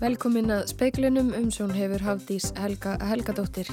Velkomin 0.00 0.48
að 0.48 0.70
speiklinum 0.70 1.34
um 1.36 1.50
sjón 1.52 1.74
hefur 1.76 2.00
Hafdís 2.00 2.46
Helga, 2.56 2.94
Helgadóttir. 3.04 3.68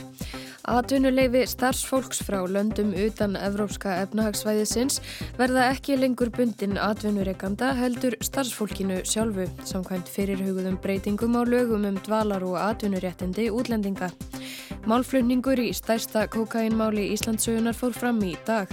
Atvinnuleifi 0.67 1.45
starfsfólks 1.47 2.19
frá 2.27 2.41
löndum 2.51 2.89
utan 2.99 3.37
Evrópska 3.39 3.93
efnahagsvæðisins 4.01 4.99
verða 5.37 5.69
ekki 5.71 5.95
lengur 5.95 6.27
bundin 6.35 6.75
atvinnureikanda 6.83 7.69
heldur 7.79 8.17
starfsfólkinu 8.19 8.99
sjálfu 9.07 9.47
samkvæmt 9.69 10.11
fyrirhugðum 10.11 10.75
breytingum 10.83 11.39
á 11.39 11.47
lögum 11.47 11.87
um 11.87 12.01
dvalar 12.03 12.43
og 12.43 12.59
atvinnuréttindi 12.59 13.47
útlendinga. 13.47 14.11
Málflutningur 14.83 15.63
í 15.63 15.71
stærsta 15.71 16.27
kokainmáli 16.27 17.07
Íslandsögunar 17.15 17.79
fór 17.79 17.95
fram 17.95 18.19
í 18.27 18.35
dag. 18.43 18.67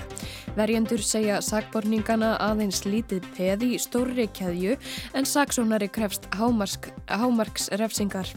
Verjendur 0.55 1.03
segja 1.03 1.41
sagborningana 1.43 2.35
aðeins 2.43 2.85
lítið 2.87 3.25
peð 3.35 3.65
í 3.67 3.71
stórri 3.83 4.29
keðju 4.31 4.77
en 5.19 5.27
saksónari 5.27 5.89
krefst 5.91 6.29
hámarksrefsingar. 6.35 8.31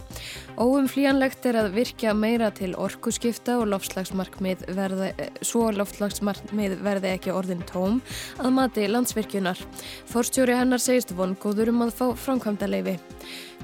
Óumflíjanlegt 0.57 1.45
er 1.45 1.59
að 1.61 1.75
virkja 1.75 2.15
meira 2.17 2.49
til 2.49 2.71
orkuskipta 2.73 3.59
og 3.61 3.69
lofslagsmarkmið 3.75 4.65
verði, 4.77 5.11
svo 5.45 5.67
lofslagsmarkmið 5.77 6.79
verði 6.81 7.13
ekki 7.13 7.35
orðin 7.35 7.61
tóm 7.69 8.01
að 8.41 8.55
mati 8.57 8.87
landsvirkjunar. 8.89 9.61
Forstjóri 10.09 10.57
hennar 10.57 10.81
segist 10.81 11.13
vongóður 11.13 11.75
um 11.75 11.85
að 11.85 11.95
fá 12.01 12.07
framkvæmda 12.25 12.71
leifi. 12.73 12.97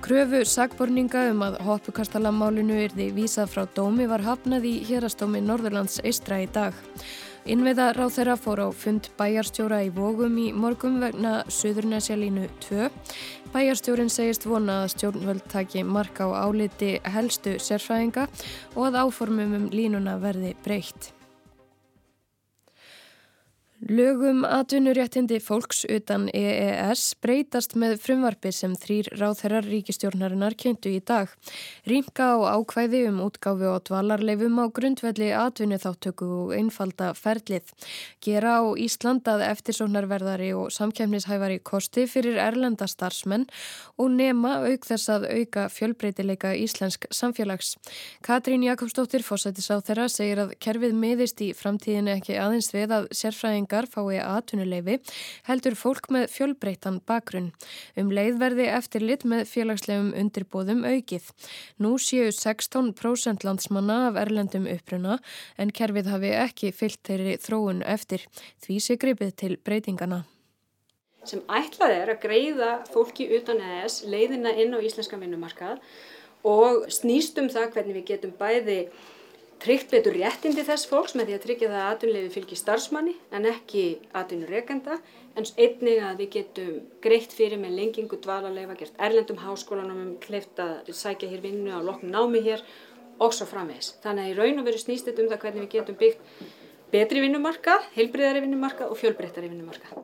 Kröfu 0.04 0.44
sagborninga 0.46 1.30
um 1.32 1.46
að 1.46 1.62
hoppukastalammálinu 1.64 2.78
er 2.86 2.94
því 2.94 3.12
vísað 3.18 3.54
frá 3.54 3.68
dómi 3.74 4.06
var 4.12 4.22
hafnað 4.26 4.66
í 4.68 4.74
hérastómi 4.90 5.42
Norðurlands 5.42 6.02
eistra 6.04 6.42
í 6.44 6.50
dag. 6.52 6.76
Innviða 7.44 7.90
ráð 7.92 8.14
þeirra 8.16 8.34
fór 8.40 8.60
á 8.64 8.68
fund 8.72 9.10
bæjarstjóra 9.20 9.82
í 9.84 9.90
Vógum 9.92 10.38
í 10.40 10.46
morgum 10.56 11.02
vegna 11.02 11.42
Suðurnesjalínu 11.52 12.46
2. 12.64 12.86
Bæjarstjórin 13.52 14.12
segist 14.14 14.48
vona 14.48 14.78
að 14.86 14.94
stjórnvöld 14.94 15.44
taki 15.52 15.84
marka 15.84 16.30
á 16.32 16.48
áliti 16.48 16.94
helstu 17.04 17.58
sérfræðinga 17.60 18.30
og 18.78 18.88
að 18.88 19.02
áformum 19.02 19.58
um 19.60 19.68
línuna 19.76 20.16
verði 20.24 20.54
breytt. 20.64 21.12
Lögum 23.90 24.46
atvinnuréttindi 24.48 25.42
fólks 25.44 25.82
utan 25.92 26.30
EES 26.32 27.02
breytast 27.20 27.74
með 27.76 27.98
frumvarfi 28.00 28.54
sem 28.56 28.78
þrýr 28.80 29.10
ráðherrar 29.20 29.66
ríkistjórnarinnar 29.68 30.54
kynntu 30.56 30.94
í 30.96 31.02
dag. 31.04 31.28
Rýmka 31.84 32.30
á 32.32 32.56
ákvæði 32.56 33.02
um 33.10 33.20
útgáfi 33.26 33.68
og 33.68 33.82
dvalarleifum 33.90 34.62
á 34.64 34.72
grundvelli 34.72 35.34
atvinnuþáttöku 35.36 36.28
og 36.46 36.54
einfalda 36.56 37.10
ferlið. 37.18 37.74
Gera 38.24 38.62
á 38.64 38.72
Ísland 38.80 39.28
að 39.28 39.44
eftirsóknarverðari 39.50 40.54
og 40.56 40.72
samkjæmnishæfari 40.72 41.60
kosti 41.60 42.08
fyrir 42.08 42.40
erlenda 42.40 42.88
starfsmenn 42.88 43.50
og 44.00 44.16
nema 44.16 44.62
auk 44.64 44.88
þess 44.88 45.12
að 45.12 45.28
auka 45.28 45.68
fjölbreytileika 45.68 46.54
íslensk 46.56 47.10
samfélags. 47.12 47.76
Katrín 48.24 48.64
Jakobsdóttir 48.64 49.28
fósættis 49.28 49.68
á 49.68 49.84
þeirra 49.84 50.08
segir 50.08 50.46
að 50.46 50.56
kerfið 50.64 50.96
miðist 50.96 51.44
í 51.44 51.52
framtíðinu 51.52 52.16
ekki 52.16 52.40
aðeins 52.40 52.72
við 52.72 52.96
að 53.02 53.12
sérfræðing 53.12 53.73
einstaklingar 53.74 53.88
fái 53.90 54.22
aðtunuleifi 54.22 55.00
heldur 55.48 55.76
fólk 55.76 56.10
með 56.12 56.30
fjölbreytan 56.32 57.02
bakgrunn. 57.08 57.52
Um 57.98 58.12
leiðverði 58.12 58.68
eftir 58.70 59.02
lit 59.02 59.24
með 59.26 59.48
félagslegum 59.50 60.14
undirbóðum 60.14 60.84
aukið. 60.86 61.32
Nú 61.80 61.98
séu 61.98 62.30
16% 62.32 63.44
landsmanna 63.44 64.10
af 64.10 64.20
erlendum 64.22 64.68
uppruna 64.68 65.20
en 65.58 65.72
kerfið 65.72 66.12
hafi 66.12 66.34
ekki 66.38 66.72
fyllt 66.72 67.02
þeirri 67.04 67.38
þróun 67.38 67.84
eftir. 67.84 68.26
Því 68.62 68.80
sé 68.80 68.98
gripið 68.98 69.36
til 69.36 69.58
breytingana 69.58 70.26
sem 71.24 71.40
ætlað 71.48 71.94
er 71.96 72.10
að 72.12 72.18
greiða 72.20 72.70
fólki 72.92 73.30
utan 73.32 73.62
ES 73.64 74.02
leiðina 74.12 74.52
inn 74.60 74.74
á 74.76 74.84
íslenska 74.84 75.16
vinnumarkað 75.16 75.78
og 76.44 76.90
snýst 76.92 77.40
um 77.40 77.48
það 77.48 77.70
hvernig 77.78 77.96
við 77.96 78.10
getum 78.10 78.34
bæði 78.36 78.80
tryggt 79.64 79.94
betur 79.94 80.16
réttindi 80.18 80.64
þess 80.68 80.88
fólks 80.92 81.14
með 81.16 81.30
því 81.30 81.36
að 81.36 81.44
tryggja 81.46 81.70
það 81.72 81.82
að 81.82 81.92
atvinnuleifi 81.94 82.32
fylgir 82.36 82.60
starfsmanni 82.60 83.14
en 83.32 83.48
ekki 83.48 83.84
atvinnureikenda 84.20 84.98
en 85.40 85.48
einnig 85.56 86.02
að 86.04 86.24
við 86.24 86.32
getum 86.38 86.74
greitt 87.04 87.34
fyrir 87.34 87.62
með 87.62 87.78
lengingu 87.80 88.20
dvalarleifa, 88.22 88.78
gert 88.80 89.00
erlendum 89.08 89.40
háskólanum 89.42 90.02
um 90.04 90.16
kleift 90.24 90.60
að 90.62 90.92
sækja 90.94 91.32
hér 91.32 91.46
vinnu 91.46 91.72
á 91.72 91.80
lokn 91.82 92.12
námi 92.14 92.44
hér 92.44 92.66
og 93.24 93.34
svo 93.34 93.48
framvegs. 93.50 93.96
Þannig 94.04 94.26
að 94.26 94.34
í 94.34 94.40
raun 94.42 94.60
og 94.62 94.68
veru 94.68 94.82
snýst 94.82 95.08
þetta 95.10 95.24
um 95.24 95.32
það 95.32 95.46
hvernig 95.46 95.66
við 95.66 95.76
getum 95.78 96.02
byggt 96.02 96.50
betri 96.94 97.24
vinnumarka, 97.24 97.80
heilbriðari 97.96 98.44
vinnumarka 98.46 98.92
og 98.92 99.00
fjölbreyttari 99.00 99.50
vinnumarka. 99.50 100.04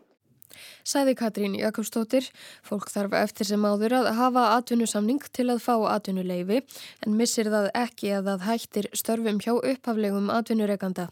Sæði 0.89 1.13
Katrín 1.19 1.53
Jakobsdóttir, 1.53 2.25
fólk 2.65 2.87
þarf 2.89 3.13
eftir 3.19 3.45
sem 3.45 3.65
áður 3.67 3.93
að 3.99 4.07
hafa 4.17 4.45
atvinnusamning 4.55 5.21
til 5.37 5.45
að 5.53 5.59
fá 5.61 5.73
atvinnuleifi 5.91 6.63
en 7.05 7.17
missir 7.19 7.49
það 7.53 7.67
ekki 7.77 8.13
að 8.17 8.29
það 8.31 8.45
hættir 8.47 8.87
störfum 8.97 9.41
hjá 9.43 9.51
upphaflegum 9.53 10.31
atvinnureikanda. 10.33 11.09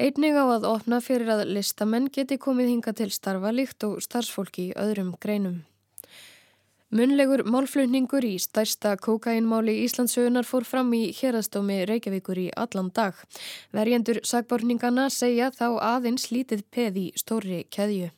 Einning 0.00 0.38
á 0.40 0.44
að 0.56 0.68
opna 0.70 1.02
fyrir 1.04 1.28
að 1.34 1.50
listamenn 1.52 2.08
geti 2.14 2.38
komið 2.40 2.70
hinga 2.72 2.94
til 2.96 3.10
starfa 3.12 3.52
líkt 3.52 3.84
og 3.84 3.98
starfsfólki 4.06 4.70
í 4.70 4.78
öðrum 4.80 5.10
greinum. 5.20 5.58
Munlegur 6.90 7.44
málflutningur 7.44 8.24
í 8.24 8.38
stærsta 8.40 8.94
kokainmáli 8.98 9.74
Íslandsögunar 9.84 10.48
fór 10.48 10.64
fram 10.64 10.94
í 10.96 11.10
hérastómi 11.18 11.82
Reykjavíkur 11.90 12.40
í 12.40 12.46
allan 12.56 12.88
dag. 12.96 13.20
Verjendur 13.76 14.22
sagborningana 14.24 15.10
segja 15.12 15.52
þá 15.52 15.68
aðeins 15.92 16.30
lítið 16.32 16.64
peð 16.72 16.98
í 17.04 17.06
stóri 17.20 17.60
keðju. 17.68 18.08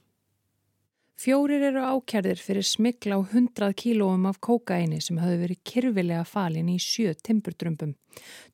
Fjórir 1.23 1.63
eru 1.69 1.83
ákjærðir 1.87 2.41
fyrir 2.43 2.65
smikla 2.67 3.15
á 3.15 3.21
100 3.23 3.69
kílóum 3.79 4.25
af 4.27 4.41
kókaini 4.43 4.97
sem 4.99 5.21
hafði 5.23 5.37
verið 5.39 5.61
kyrfilega 5.71 6.25
falin 6.27 6.73
í 6.73 6.81
sjö 6.83 7.13
timburdrömbum. 7.15 7.93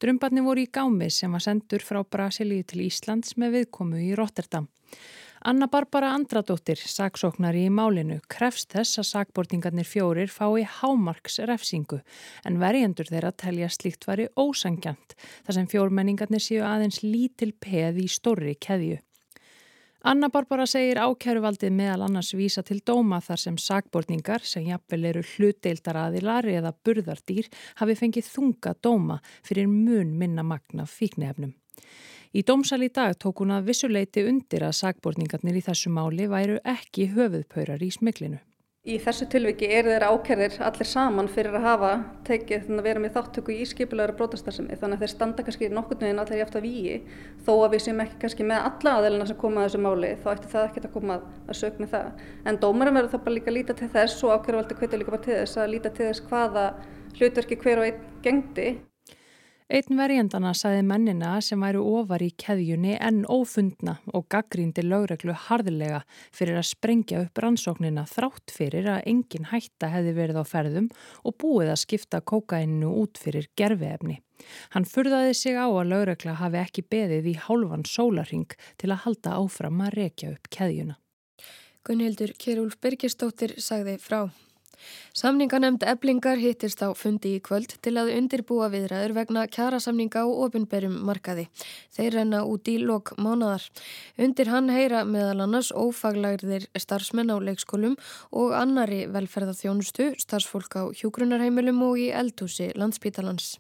Drömbarni 0.02 0.42
voru 0.44 0.66
í 0.66 0.68
gámi 0.68 1.08
sem 1.08 1.32
var 1.32 1.46
sendur 1.46 1.80
frá 1.80 2.02
Brasilíu 2.04 2.66
til 2.68 2.82
Íslands 2.84 3.38
með 3.40 3.56
viðkomu 3.56 4.02
í 4.04 4.10
Rotterdam. 4.20 4.68
Anna 5.48 5.70
Barbara 5.72 6.12
Andradóttir, 6.12 6.76
saksóknari 6.76 7.64
í 7.70 7.72
málinu, 7.72 8.20
krefst 8.28 8.76
þess 8.76 9.00
að 9.00 9.10
sakbortingarnir 9.14 9.88
fjórir 9.88 10.28
fái 10.28 10.68
hámarks 10.68 11.40
refsingu 11.48 12.02
en 12.44 12.60
verjendur 12.60 13.08
þeirra 13.08 13.32
telja 13.32 13.72
slíkt 13.72 14.04
væri 14.04 14.28
ósangjant 14.36 15.16
þar 15.46 15.56
sem 15.56 15.72
fjórmenningarnir 15.72 16.44
séu 16.44 16.68
aðeins 16.68 17.00
lítil 17.06 17.54
peð 17.56 18.04
í 18.04 18.10
stórri 18.12 18.58
keðju. 18.60 18.98
Anna 20.08 20.30
Barbara 20.32 20.64
segir 20.64 20.96
ákjæruvaldið 21.04 21.74
meðal 21.76 22.06
annars 22.06 22.30
vísa 22.32 22.62
til 22.64 22.78
dóma 22.80 23.18
þar 23.20 23.40
sem 23.42 23.56
sagbortningar 23.60 24.40
sem 24.40 24.64
jafnvel 24.64 25.02
eru 25.10 25.20
hlutdeildaraðilar 25.34 26.48
eða 26.48 26.72
burðardýr 26.72 27.50
hafi 27.82 27.96
fengið 27.98 28.30
þunga 28.32 28.72
dóma 28.80 29.18
fyrir 29.44 29.68
mun 29.68 30.16
minna 30.16 30.46
magna 30.48 30.88
fíknefnum. 30.88 31.52
Í 32.32 32.40
dómsal 32.40 32.86
í 32.86 32.88
dag 32.88 33.20
tók 33.20 33.44
hún 33.44 33.52
að 33.52 33.68
vissuleiti 33.68 34.24
undir 34.30 34.64
að 34.64 34.78
sagbortningarnir 34.80 35.60
í 35.60 35.66
þessu 35.68 35.92
máli 35.92 36.24
væru 36.32 36.56
ekki 36.64 37.10
höfuðpaurar 37.12 37.84
í 37.84 37.92
smiklinu. 37.92 38.40
Í 38.88 38.94
þessu 39.04 39.26
tilviki 39.28 39.66
eru 39.68 39.90
þeir 39.92 40.04
ákerðir 40.08 40.54
allir 40.64 40.88
saman 40.88 41.26
fyrir 41.28 41.58
að 41.58 41.66
hafa 41.66 41.90
tekið 42.24 42.70
að 42.72 42.86
vera 42.86 43.02
með 43.04 43.18
þáttöku 43.18 43.52
í 43.52 43.66
skipulegra 43.68 44.14
brotastarðsemi 44.16 44.78
þannig 44.80 44.96
að 44.96 45.04
þeir 45.04 45.12
standa 45.12 45.44
kannski 45.44 45.68
nokkurnu 45.68 46.06
veginn 46.06 46.22
allir 46.22 46.38
í 46.38 46.44
eftir 46.46 46.64
víi 46.64 46.94
þó 47.44 47.52
að 47.66 47.74
við 47.74 47.84
séum 47.84 48.00
ekki 48.06 48.16
kannski 48.24 48.48
með 48.48 48.70
alla 48.70 48.96
aðeilina 48.96 49.28
sem 49.28 49.40
koma 49.44 49.60
að 49.60 49.68
þessu 49.68 49.82
máli 49.84 50.14
þá 50.22 50.26
ætti 50.32 50.52
það 50.54 50.66
ekki 50.70 50.84
að 50.86 50.96
koma 50.96 51.20
að 51.20 51.60
sög 51.60 51.82
með 51.84 51.94
það. 51.98 52.26
En 52.48 52.62
dómarum 52.64 53.00
verður 53.00 53.12
þá 53.12 53.24
bara 53.26 53.36
líka 53.36 53.52
að 53.52 53.58
líta 53.58 53.76
til 53.76 53.92
þess 53.98 54.24
og 54.24 54.36
ákerðvaldi 54.38 54.80
hvetja 54.80 55.02
líka 55.02 55.16
bara 55.18 55.26
til 55.28 55.36
þess 55.36 55.60
að 55.60 55.72
líta 55.74 55.92
til 55.92 56.08
þess 56.08 56.28
hvaða 56.32 56.68
hlutverki 57.18 57.60
hver 57.60 57.82
og 57.82 57.90
einn 57.90 58.06
gengdi 58.24 58.70
Einn 59.68 59.98
verjendana 60.00 60.54
saði 60.56 60.80
mennina 60.88 61.34
sem 61.44 61.60
væru 61.60 61.82
ofar 62.00 62.22
í 62.24 62.30
keðjunni 62.40 62.94
enn 63.04 63.26
ófundna 63.28 63.98
og 64.16 64.24
gaggrindi 64.32 64.80
lögreglu 64.80 65.34
harðilega 65.36 65.98
fyrir 66.32 66.56
að 66.56 66.70
sprengja 66.70 67.20
upp 67.26 67.42
rannsóknina 67.44 68.06
þrátt 68.08 68.54
fyrir 68.54 68.88
að 68.94 69.02
engin 69.12 69.50
hætta 69.50 69.90
hefði 69.92 70.16
verið 70.16 70.40
á 70.40 70.44
ferðum 70.48 70.88
og 71.20 71.36
búið 71.44 71.74
að 71.74 71.82
skipta 71.82 72.22
kókainu 72.24 72.94
út 73.02 73.20
fyrir 73.20 73.50
gerfiefni. 73.60 74.22
Hann 74.72 74.88
furðaði 74.88 75.36
sig 75.36 75.60
á 75.60 75.68
að 75.68 75.92
lögregla 75.92 76.38
hafi 76.40 76.62
ekki 76.64 76.88
beðið 76.88 77.28
í 77.34 77.38
hálfan 77.44 77.84
sólarhing 77.84 78.48
til 78.80 78.94
að 78.94 79.02
halda 79.04 79.36
áfram 79.36 79.84
að 79.84 79.96
rekja 80.00 80.32
upp 80.32 80.48
keðjuna. 80.48 80.96
Gunnhildur 81.84 82.32
Kjærúlf 82.40 82.80
Birgistóttir 82.80 83.58
sagði 83.60 84.00
frá. 84.00 84.30
Samninganemnd 85.18 85.82
eblingar 85.82 86.38
hittist 86.38 86.82
á 86.84 86.94
fundi 86.94 87.34
í 87.36 87.42
kvöld 87.42 87.72
til 87.82 87.96
að 87.98 88.12
undirbúa 88.14 88.68
viðræður 88.70 89.14
vegna 89.16 89.46
kjærasamninga 89.50 90.24
og 90.28 90.44
ofinberjum 90.46 90.98
markaði. 91.08 91.48
Þeir 91.96 92.18
renna 92.20 92.44
út 92.46 92.68
í 92.70 92.76
lok 92.78 93.14
mánadar. 93.18 93.64
Undir 94.20 94.52
hann 94.52 94.70
heyra 94.70 95.04
meðal 95.08 95.46
annars 95.46 95.72
ófaglagðir 95.74 96.68
starfsmenn 96.78 97.32
á 97.34 97.36
leikskólum 97.42 97.96
og 98.30 98.54
annari 98.54 99.06
velferðarþjónustu, 99.10 100.12
starfsfólk 100.22 100.78
á 100.78 100.82
hjúgrunarheimilum 101.00 101.82
og 101.88 101.98
í 101.98 102.12
eldhúsi 102.14 102.70
landsbítalans. 102.78 103.56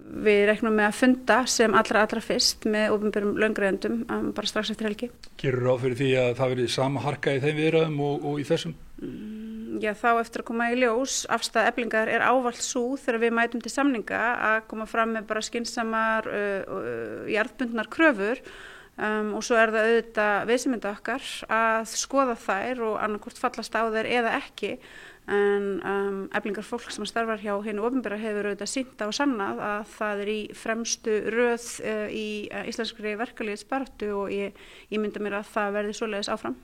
Við 0.00 0.46
reknum 0.48 0.72
með 0.78 0.86
að 0.88 0.96
funda 0.96 1.36
sem 1.50 1.74
allra 1.76 2.06
allra 2.06 2.22
fyrst 2.24 2.64
með 2.72 2.94
ofinberjum 2.94 3.36
laungræðendum 3.42 4.00
um, 4.08 4.30
bara 4.36 4.48
strax 4.48 4.72
eftir 4.72 4.88
helgi. 4.88 5.10
Gerur 5.40 5.66
ráð 5.68 5.84
fyrir 5.84 6.00
því 6.00 6.10
að 6.22 6.32
það 6.40 6.54
verið 6.54 6.72
sama 6.72 7.04
harka 7.04 7.36
í 7.36 7.44
þeim 7.44 7.60
viðræðum 7.60 8.02
og, 8.08 8.26
og 8.30 8.40
í 8.40 8.48
þessum? 8.48 8.76
Mm 9.02 9.49
já, 9.82 9.92
þá 9.94 10.10
eftir 10.20 10.42
að 10.42 10.48
koma 10.50 10.70
í 10.72 10.78
ljós 10.80 11.20
afstæða 11.30 11.70
eblingar 11.70 12.10
er 12.10 12.24
ávald 12.26 12.58
svo 12.58 12.96
þegar 13.00 13.22
við 13.24 13.36
mætum 13.38 13.62
til 13.62 13.72
samninga 13.72 14.20
að 14.50 14.58
koma 14.72 14.88
fram 14.90 15.14
með 15.16 15.28
bara 15.30 15.44
skinsamar 15.44 16.28
uh, 16.30 16.60
uh, 16.66 17.30
jarðbundnar 17.30 17.90
kröfur 17.92 18.42
um, 18.96 19.36
og 19.38 19.44
svo 19.46 19.60
er 19.60 19.74
það 19.74 19.90
auðvitað 19.90 20.50
viðsmynda 20.50 20.94
okkar 20.96 21.30
að 21.60 21.94
skoða 21.94 22.36
þær 22.40 22.84
og 22.88 22.98
annarkort 23.04 23.40
fallast 23.40 23.78
á 23.78 23.82
þær 23.86 24.10
eða 24.18 24.36
ekki 24.40 24.74
en 25.30 25.66
um, 25.86 26.22
eblingar 26.34 26.66
fólk 26.66 26.90
sem 26.90 27.06
starfar 27.06 27.38
hjá 27.42 27.52
hennu 27.62 27.84
ofinbæra 27.86 28.18
hefur 28.18 28.50
auðvitað 28.50 28.72
sínta 28.72 29.06
og 29.10 29.14
sannað 29.14 29.60
að 29.62 29.84
það 29.92 30.24
er 30.24 30.32
í 30.32 30.40
fremstu 30.58 31.20
röð 31.30 31.68
uh, 31.84 32.08
í 32.10 32.26
uh, 32.50 32.64
íslenskri 32.70 33.14
verkefliðspartu 33.20 34.10
og 34.16 34.34
ég, 34.34 34.58
ég 34.90 35.02
mynda 35.02 35.22
mér 35.22 35.40
að 35.40 35.54
það 35.54 35.78
verði 35.78 35.96
svoleiðis 36.00 36.32
áfram. 36.34 36.58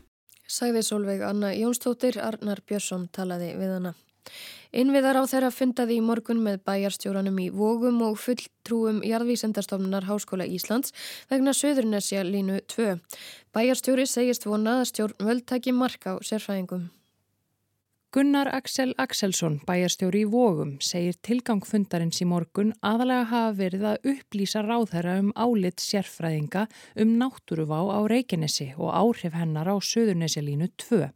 Sæði 0.47 0.83
Solveig 0.87 1.23
Anna 1.27 1.51
Jónstóttir, 1.57 2.21
Arnar 2.23 2.61
Björnsson 2.67 3.09
talaði 3.13 3.53
við 3.59 3.73
hana. 3.77 3.93
Innviðar 4.77 5.19
á 5.19 5.25
þeirra 5.27 5.51
fundaði 5.55 5.97
í 5.99 6.05
morgun 6.05 6.43
með 6.43 6.61
bæjarstjóranum 6.67 7.39
í 7.43 7.47
Vógum 7.55 8.03
og 8.07 8.19
fulltrúum 8.21 8.99
jarðvísendastofnunar 9.07 10.07
Háskóla 10.07 10.47
Íslands 10.47 10.95
vegna 11.31 11.55
Söðurnesja 11.57 12.23
línu 12.27 12.61
2. 12.75 12.99
Bæjarstjóri 13.55 14.07
segist 14.11 14.47
vonað 14.47 14.83
að 14.83 14.91
stjórn 14.93 15.31
völdtæki 15.31 15.75
marka 15.75 16.15
á 16.15 16.23
sérfæðingum. 16.23 16.91
Gunnar 18.17 18.49
Axel 18.49 18.95
Axelsson, 18.97 19.59
bæjarstjóri 19.69 20.23
í 20.25 20.29
Vógum, 20.33 20.71
segir 20.81 21.19
tilgangfundarins 21.27 22.23
í 22.25 22.27
morgun 22.31 22.71
aðalega 22.81 23.27
hafa 23.29 23.51
verið 23.59 23.83
að 23.91 24.07
upplýsa 24.15 24.63
ráðherra 24.65 25.19
um 25.21 25.29
álit 25.37 25.85
sérfræðinga 25.85 26.63
um 27.05 27.13
náttúruvá 27.21 27.83
á 27.93 28.01
Reykjanesi 28.09 28.71
og 28.79 28.89
áhrif 28.97 29.37
hennar 29.37 29.69
á 29.69 29.77
Suðurnesilínu 29.77 30.71
2. 30.81 31.11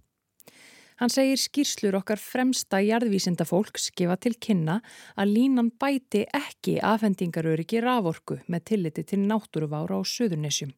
Hann 1.00 1.14
segir 1.14 1.40
skýrslur 1.40 1.96
okkar 2.02 2.20
fremsta 2.20 2.82
jarðvísinda 2.84 3.48
fólks 3.48 3.88
gefa 3.96 4.18
til 4.20 4.34
kynna 4.36 4.82
að 5.16 5.32
línan 5.38 5.72
bæti 5.80 6.26
ekki 6.36 6.82
afhendingaröryggi 6.84 7.80
raforku 7.80 8.42
með 8.44 8.66
tilliti 8.74 9.08
til 9.08 9.24
náttúruvára 9.24 9.96
á 9.96 10.04
Suðurnesjum. 10.04 10.76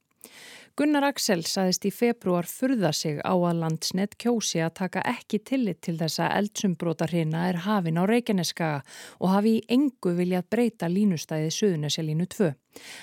Gunnar 0.73 1.05
Axel 1.05 1.43
saðist 1.45 1.83
í 1.85 1.91
februar 1.93 2.47
furða 2.49 2.95
sig 2.97 3.19
á 3.21 3.37
að 3.37 3.59
landsnett 3.61 4.15
kjósi 4.17 4.63
að 4.65 4.71
taka 4.79 5.03
ekki 5.11 5.43
tillit 5.45 5.83
til 5.85 5.99
þessa 6.01 6.31
eldsumbróta 6.33 7.11
hrina 7.11 7.43
er 7.51 7.59
hafin 7.67 8.01
á 8.01 8.09
Reykjaneskaga 8.09 8.79
og 9.21 9.35
hafi 9.35 9.53
í 9.59 9.67
engu 9.77 10.15
viljað 10.17 10.49
breyta 10.55 10.89
línustæðið 10.89 11.53
Suðunesja 11.59 12.07
línu 12.07 12.25
2. 12.25 12.49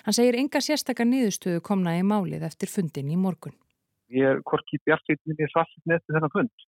Hann 0.08 0.18
segir 0.18 0.40
enga 0.42 0.64
sérstakar 0.66 1.06
niðurstöðu 1.12 1.62
komna 1.70 1.94
í 2.00 2.02
málið 2.02 2.48
eftir 2.50 2.74
fundin 2.74 3.14
í 3.14 3.20
morgun. 3.22 3.54
Ég 4.10 4.26
er 4.26 4.42
korki 4.42 4.82
bjartitninni 4.82 5.52
svartitni 5.54 6.00
eftir 6.00 6.18
þennan 6.18 6.34
fund. 6.34 6.68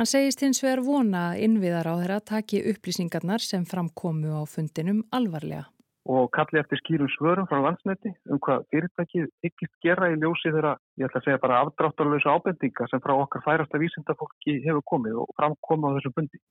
Hann 0.00 0.08
segist 0.08 0.40
hins 0.40 0.64
vegar 0.64 0.86
vona 0.88 1.34
að 1.34 1.44
innviðar 1.50 1.92
á 1.92 1.94
þeirra 2.00 2.20
taki 2.32 2.64
upplýsingarnar 2.72 3.44
sem 3.44 3.68
framkomu 3.68 4.32
á 4.40 4.42
fundinum 4.48 5.04
alvarlega 5.12 5.68
og 6.04 6.28
kalli 6.36 6.60
eftir 6.60 6.80
skýrum 6.82 7.08
svörum 7.14 7.46
frá 7.48 7.60
landsneti 7.64 8.12
um 8.28 8.40
hvað 8.46 8.66
fyrirtækið 8.72 9.30
ykkist 9.48 9.72
gera 9.84 10.10
í 10.12 10.18
ljósi 10.20 10.52
þeirra, 10.52 10.74
ég 11.00 11.08
ætla 11.08 11.22
að 11.22 11.28
segja 11.28 11.42
bara 11.44 11.60
afdráttarlösa 11.64 12.34
ábendinga 12.36 12.88
sem 12.90 13.00
frá 13.04 13.14
okkar 13.16 13.44
færasta 13.46 13.80
vísindafólki 13.80 14.58
hefur 14.66 14.84
komið 14.92 15.22
og 15.24 15.32
framkomið 15.38 15.88
á 15.88 15.94
þessum 15.96 16.16
bundi. 16.18 16.42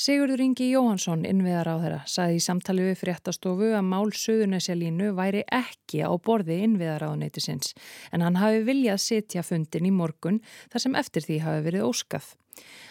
Sigurður 0.00 0.40
Ingi 0.40 0.70
Jóhansson, 0.70 1.26
innviðar 1.28 1.68
á 1.68 1.76
þeirra, 1.76 1.96
saði 2.08 2.38
í 2.38 2.40
samtali 2.40 2.86
við 2.86 2.94
fréttastofu 3.02 3.66
að 3.76 3.82
mál 3.84 4.08
Suðunesjalínu 4.16 5.10
væri 5.18 5.42
ekki 5.52 6.00
á 6.00 6.08
borði 6.16 6.56
innviðar 6.64 7.04
á 7.04 7.10
neytisins 7.20 7.74
en 8.08 8.24
hann 8.24 8.38
hafi 8.40 8.62
viljað 8.64 9.02
setja 9.04 9.44
fundin 9.44 9.90
í 9.90 9.92
morgun 9.92 10.38
þar 10.72 10.84
sem 10.86 10.96
eftir 10.96 11.26
því 11.26 11.36
hafi 11.44 11.66
verið 11.66 11.84
óskað. 11.90 12.30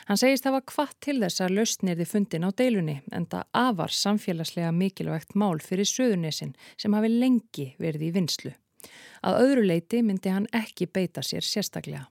Hann 0.06 0.22
segist 0.22 0.46
það 0.46 0.56
var 0.60 0.68
hvað 0.70 0.94
til 1.08 1.18
þess 1.24 1.44
að 1.48 1.56
lausnirði 1.58 2.10
fundin 2.12 2.46
á 2.46 2.50
deilunni 2.62 3.00
en 3.10 3.26
það 3.34 3.50
afar 3.64 3.98
samfélagslega 4.04 4.70
mikilvægt 4.84 5.34
mál 5.34 5.58
fyrir 5.66 5.90
Suðunesin 5.90 6.54
sem 6.78 6.94
hafi 6.94 7.10
lengi 7.10 7.72
verið 7.82 8.06
í 8.06 8.14
vinslu. 8.20 8.54
Að 9.26 9.42
öðru 9.48 9.66
leiti 9.66 10.06
myndi 10.06 10.30
hann 10.30 10.46
ekki 10.54 10.86
beita 10.94 11.26
sér 11.26 11.42
sérstaklega. 11.42 12.06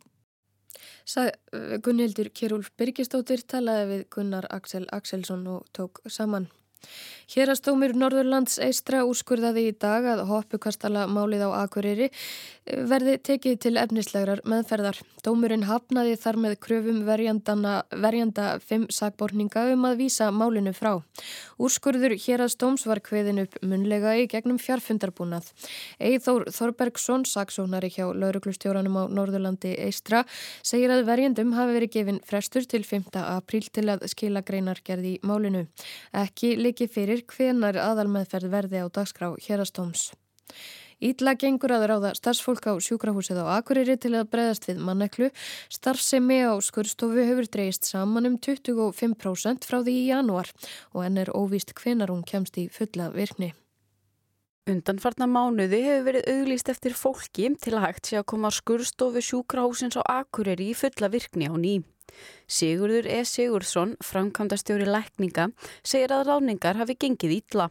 Gunnhildur 1.85 2.29
Kjærúlf 2.35 2.71
Birgistóttir 2.81 3.45
talaði 3.49 3.89
við 3.93 4.07
Gunnar 4.15 4.49
Axel 4.53 4.87
Axelsson 4.93 5.47
og 5.49 5.67
tók 5.77 6.03
saman. 6.07 6.49
Hérastómur 7.29 7.93
Norðurlands 7.93 8.55
eistra 8.65 9.03
úrskurðaði 9.05 9.67
í 9.69 9.73
dag 9.77 10.07
að 10.09 10.23
hoppukastala 10.31 11.03
málið 11.13 11.43
á 11.45 11.61
Akureyri 11.61 12.07
eh, 12.09 12.85
verði 12.89 13.19
tekið 13.21 13.59
til 13.67 13.73
efnislegrar 13.77 14.41
meðferðar. 14.49 14.97
Dómurinn 15.27 15.67
hafnaði 15.69 16.15
þar 16.17 16.39
með 16.41 16.55
kröfum 16.65 17.03
verjanda 17.05 18.47
fimm 18.65 18.87
sagborninga 18.89 19.67
um 19.75 19.85
að 19.85 19.99
vísa 20.01 20.31
málinu 20.33 20.73
frá. 20.73 21.03
Úrskurður 21.61 22.15
hérastóms 22.17 22.87
var 22.89 23.03
hveðin 23.05 23.43
upp 23.43 23.59
munlega 23.61 24.15
í 24.17 24.25
gegnum 24.31 24.57
fjarfundarbúnað. 24.63 25.51
Eithór 26.01 26.47
Þorbergsson, 26.55 27.27
saksónari 27.29 27.93
hjá 27.93 28.07
lauruglustjóranum 28.09 28.97
á 28.97 29.05
Norðurlandi 29.13 29.75
eistra, 29.85 30.23
segir 30.63 30.95
að 30.97 31.05
verjandum 31.11 31.53
hafi 31.59 31.77
verið 31.77 31.95
gefin 31.99 32.23
frestur 32.25 32.65
til 32.65 32.87
5. 32.89 33.13
apríl 33.21 33.69
til 33.69 33.89
að 33.93 34.09
skila 34.09 34.41
greinar 34.41 34.81
gerði 34.87 35.19
í 35.19 35.23
málinu. 35.29 35.67
Ekki 36.17 36.57
líki 36.69 36.89
fyrir 36.93 37.25
hvenar 37.27 37.81
aðalmeðferð 37.81 38.53
verði 38.53 38.85
á 38.85 38.87
dagskrá 38.87 39.33
hérastóms. 39.49 40.13
Ítla 40.99 41.37
gengur 41.39 41.71
að 41.71 41.85
ráða 41.93 42.11
starfsfólk 42.19 42.65
á 42.67 42.75
sjúkrahúsið 42.83 43.39
á 43.39 43.63
Akureyri 43.63 43.95
til 44.03 44.17
að 44.19 44.33
breyðast 44.33 44.65
við 44.67 44.81
manneklu. 44.83 45.29
Starfsemi 45.71 46.41
á 46.43 46.59
skurstofu 46.59 47.23
hefur 47.23 47.47
dreyist 47.47 47.87
saman 47.87 48.27
um 48.27 48.35
25% 48.35 49.69
frá 49.69 49.79
því 49.79 49.95
í 49.95 50.09
janúar 50.09 50.51
og 50.91 51.05
enn 51.07 51.21
er 51.23 51.31
óvíst 51.31 51.71
hvenar 51.79 52.11
hún 52.11 52.27
kemst 52.27 52.59
í 52.59 52.67
fulla 52.75 53.13
virkni. 53.15 53.53
Undanfarnar 54.69 55.31
mánuði 55.31 55.85
hefur 55.87 56.09
verið 56.11 56.27
auglýst 56.35 56.73
eftir 56.75 56.99
fólki 56.99 57.47
til 57.63 57.77
að 57.79 57.85
hægt 57.87 58.11
sé 58.11 58.19
að 58.19 58.27
koma 58.35 58.51
skurstofu 58.51 59.23
sjúkrahúsins 59.23 60.01
á 60.03 60.03
Akureyri 60.19 60.73
í 60.73 60.77
fulla 60.77 61.13
virkni 61.15 61.47
á 61.47 61.55
nýjum. 61.55 61.87
Sigurður 62.49 63.09
E. 63.11 63.25
Sigurðsson, 63.29 63.97
framkvæmdastjóri 64.05 64.89
lækninga, 64.89 65.51
segir 65.83 66.15
að 66.17 66.33
ráningar 66.33 66.81
hafi 66.81 66.97
gengið 66.97 67.39
ítla. 67.41 67.69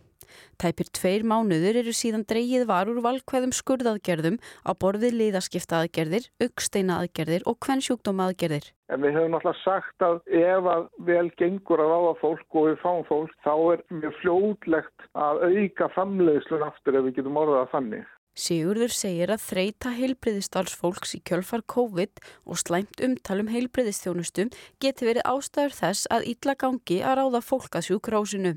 Tæpir 0.62 0.90
tveir 0.98 1.24
mánuður 1.28 1.80
eru 1.82 1.94
síðan 1.96 2.26
dreyið 2.30 2.66
var 2.70 2.90
úr 2.92 3.00
valkvæðum 3.06 3.54
skurðaðgerðum 3.56 4.40
á 4.68 4.72
borðið 4.82 5.16
liðaskipta 5.22 5.84
aðgerðir, 5.84 6.28
auksteina 6.44 7.00
aðgerðir 7.04 7.46
og 7.50 7.60
kvennsjúkdóma 7.66 8.28
aðgerðir. 8.32 8.68
En 8.92 9.04
við 9.04 9.18
hefum 9.18 9.36
náttúrulega 9.36 9.64
sagt 9.64 10.06
að 10.08 10.20
ef 10.42 10.70
að 10.74 10.86
vel 11.10 11.26
gengur 11.40 11.84
að 11.84 11.94
ráða 11.94 12.14
fólk 12.22 12.60
og 12.60 12.70
við 12.70 12.78
fáum 12.84 13.08
fólk 13.08 13.34
þá 13.46 13.54
er 13.74 13.86
mjög 14.02 14.20
fljótlegt 14.22 15.10
að 15.28 15.42
auka 15.48 15.90
framleiðslun 15.96 16.68
aftur 16.70 17.00
ef 17.00 17.08
við 17.08 17.20
getum 17.20 17.42
orðað 17.44 17.74
þannig. 17.76 18.14
Sigurður 18.38 18.94
segir 18.94 19.32
að 19.34 19.42
þreita 19.42 19.92
heilbriðistalsfólks 19.98 21.16
í 21.18 21.22
kjölfar 21.26 21.64
COVID 21.74 22.22
og 22.46 22.60
slæmt 22.62 23.02
umtalum 23.02 23.50
heilbriðistjónustum 23.50 24.52
geti 24.84 25.08
verið 25.08 25.26
ástæður 25.26 25.74
þess 25.80 26.10
að 26.14 26.28
ítla 26.34 26.54
gangi 26.62 27.00
að 27.02 27.18
ráða 27.18 27.42
fólk 27.42 27.80
að 27.80 27.88
sjúkrásinu. 27.90 28.54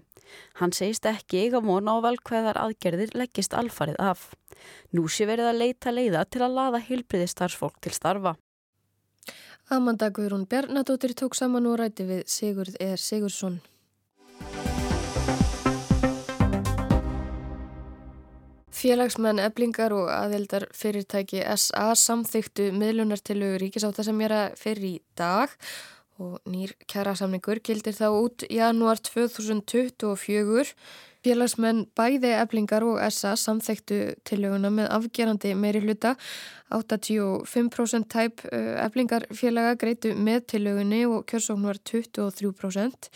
Hann 0.60 0.76
segist 0.76 1.08
ekki 1.08 1.46
eiga 1.46 1.62
von 1.64 1.88
á 1.88 1.96
valkveðar 2.04 2.60
aðgerðir 2.60 3.16
leggist 3.16 3.56
alfarið 3.56 3.96
af. 4.04 4.28
Nú 4.92 5.08
sé 5.08 5.24
verið 5.26 5.48
að 5.48 5.60
leita 5.64 5.96
leiða 5.96 6.26
til 6.28 6.44
að 6.44 6.56
laða 6.60 6.84
heilbriðistalsfólk 6.84 7.80
til 7.80 7.96
starfa. 7.96 8.36
Amanda 9.70 10.10
Guðrún 10.10 10.48
Bjarnadóttir 10.50 11.16
tók 11.16 11.38
saman 11.38 11.68
og 11.70 11.80
ræti 11.80 12.04
við 12.04 12.24
Sigurð 12.28 12.76
eða 12.82 13.00
Sigursson. 13.00 13.60
Félagsmenn 18.80 19.40
eblingar 19.42 19.92
og 19.92 20.06
aðeldar 20.08 20.64
fyrirtæki 20.72 21.42
SA 21.60 21.90
samþyktu 22.00 22.70
er 24.24 24.32
að 24.32 24.54
fyrir 24.56 24.86
í 24.88 24.94
dag 25.20 25.52
og 26.20 26.38
nýr 26.48 26.72
kjærasamningur 26.88 27.60
gildir 27.64 27.96
þá 27.96 28.06
út 28.08 28.46
janúar 28.48 29.02
2024. 29.04 30.72
Félagsmenn 31.20 31.82
bæði 31.96 32.32
eblingar 32.38 32.86
og 32.88 33.02
SA 33.12 33.34
samþyktu 33.36 34.00
tilöguna 34.24 34.72
með 34.72 34.88
afgerandi 34.96 35.52
meiri 35.60 35.84
hluta. 35.84 36.14
85% 36.72 38.08
tæp 38.08 38.46
eblingarfélaga 38.48 39.76
greitu 39.76 40.14
með 40.16 40.46
tilögunni 40.54 41.02
og 41.10 41.26
kjörsókn 41.28 41.68
var 41.68 41.82
23% 41.84 43.10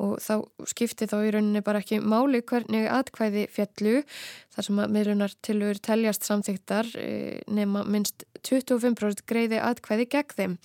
og 0.00 0.16
þá 0.22 0.34
skipti 0.70 1.08
þá 1.10 1.16
í 1.26 1.32
rauninni 1.34 1.62
bara 1.64 1.82
ekki 1.82 2.00
máli 2.00 2.40
hvernig 2.46 2.88
atkvæði 2.90 3.46
fjallu 3.52 4.00
þar 4.54 4.66
sem 4.66 4.80
að 4.82 4.94
miðlunar 4.96 5.34
tilur 5.46 5.80
teljast 5.84 6.26
samþygtar 6.28 6.88
e, 7.00 7.10
nema 7.52 7.84
minst 7.84 8.24
25% 8.46 9.24
greiði 9.28 9.60
atkvæði 9.62 10.08
gegn 10.14 10.36
þeim. 10.38 10.56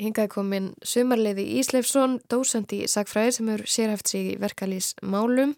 Hingaði 0.00 0.32
komin 0.36 0.70
sumarleiði 0.86 1.48
Ísleifsson, 1.58 2.20
dósandi 2.30 2.84
í 2.84 2.90
Sagfræði 2.90 3.36
sem 3.38 3.52
eru 3.56 3.68
sérhæft 3.70 4.12
sig 4.12 4.32
í 4.34 4.38
verkalýs 4.42 4.94
málum. 5.02 5.56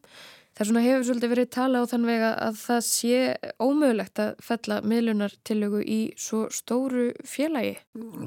Það 0.59 0.67
svona 0.67 0.81
hefur 0.83 1.05
svolítið 1.07 1.31
verið 1.31 1.51
tala 1.55 1.81
á 1.81 1.85
þann 1.87 2.07
vega 2.09 2.29
að 2.43 2.57
það 2.59 2.81
sé 2.83 3.19
ómögulegt 3.63 4.23
að 4.25 4.41
fella 4.43 4.79
miðlunartillögu 4.91 5.83
í 5.87 5.99
svo 6.19 6.41
stóru 6.51 7.05
félagi. 7.23 7.77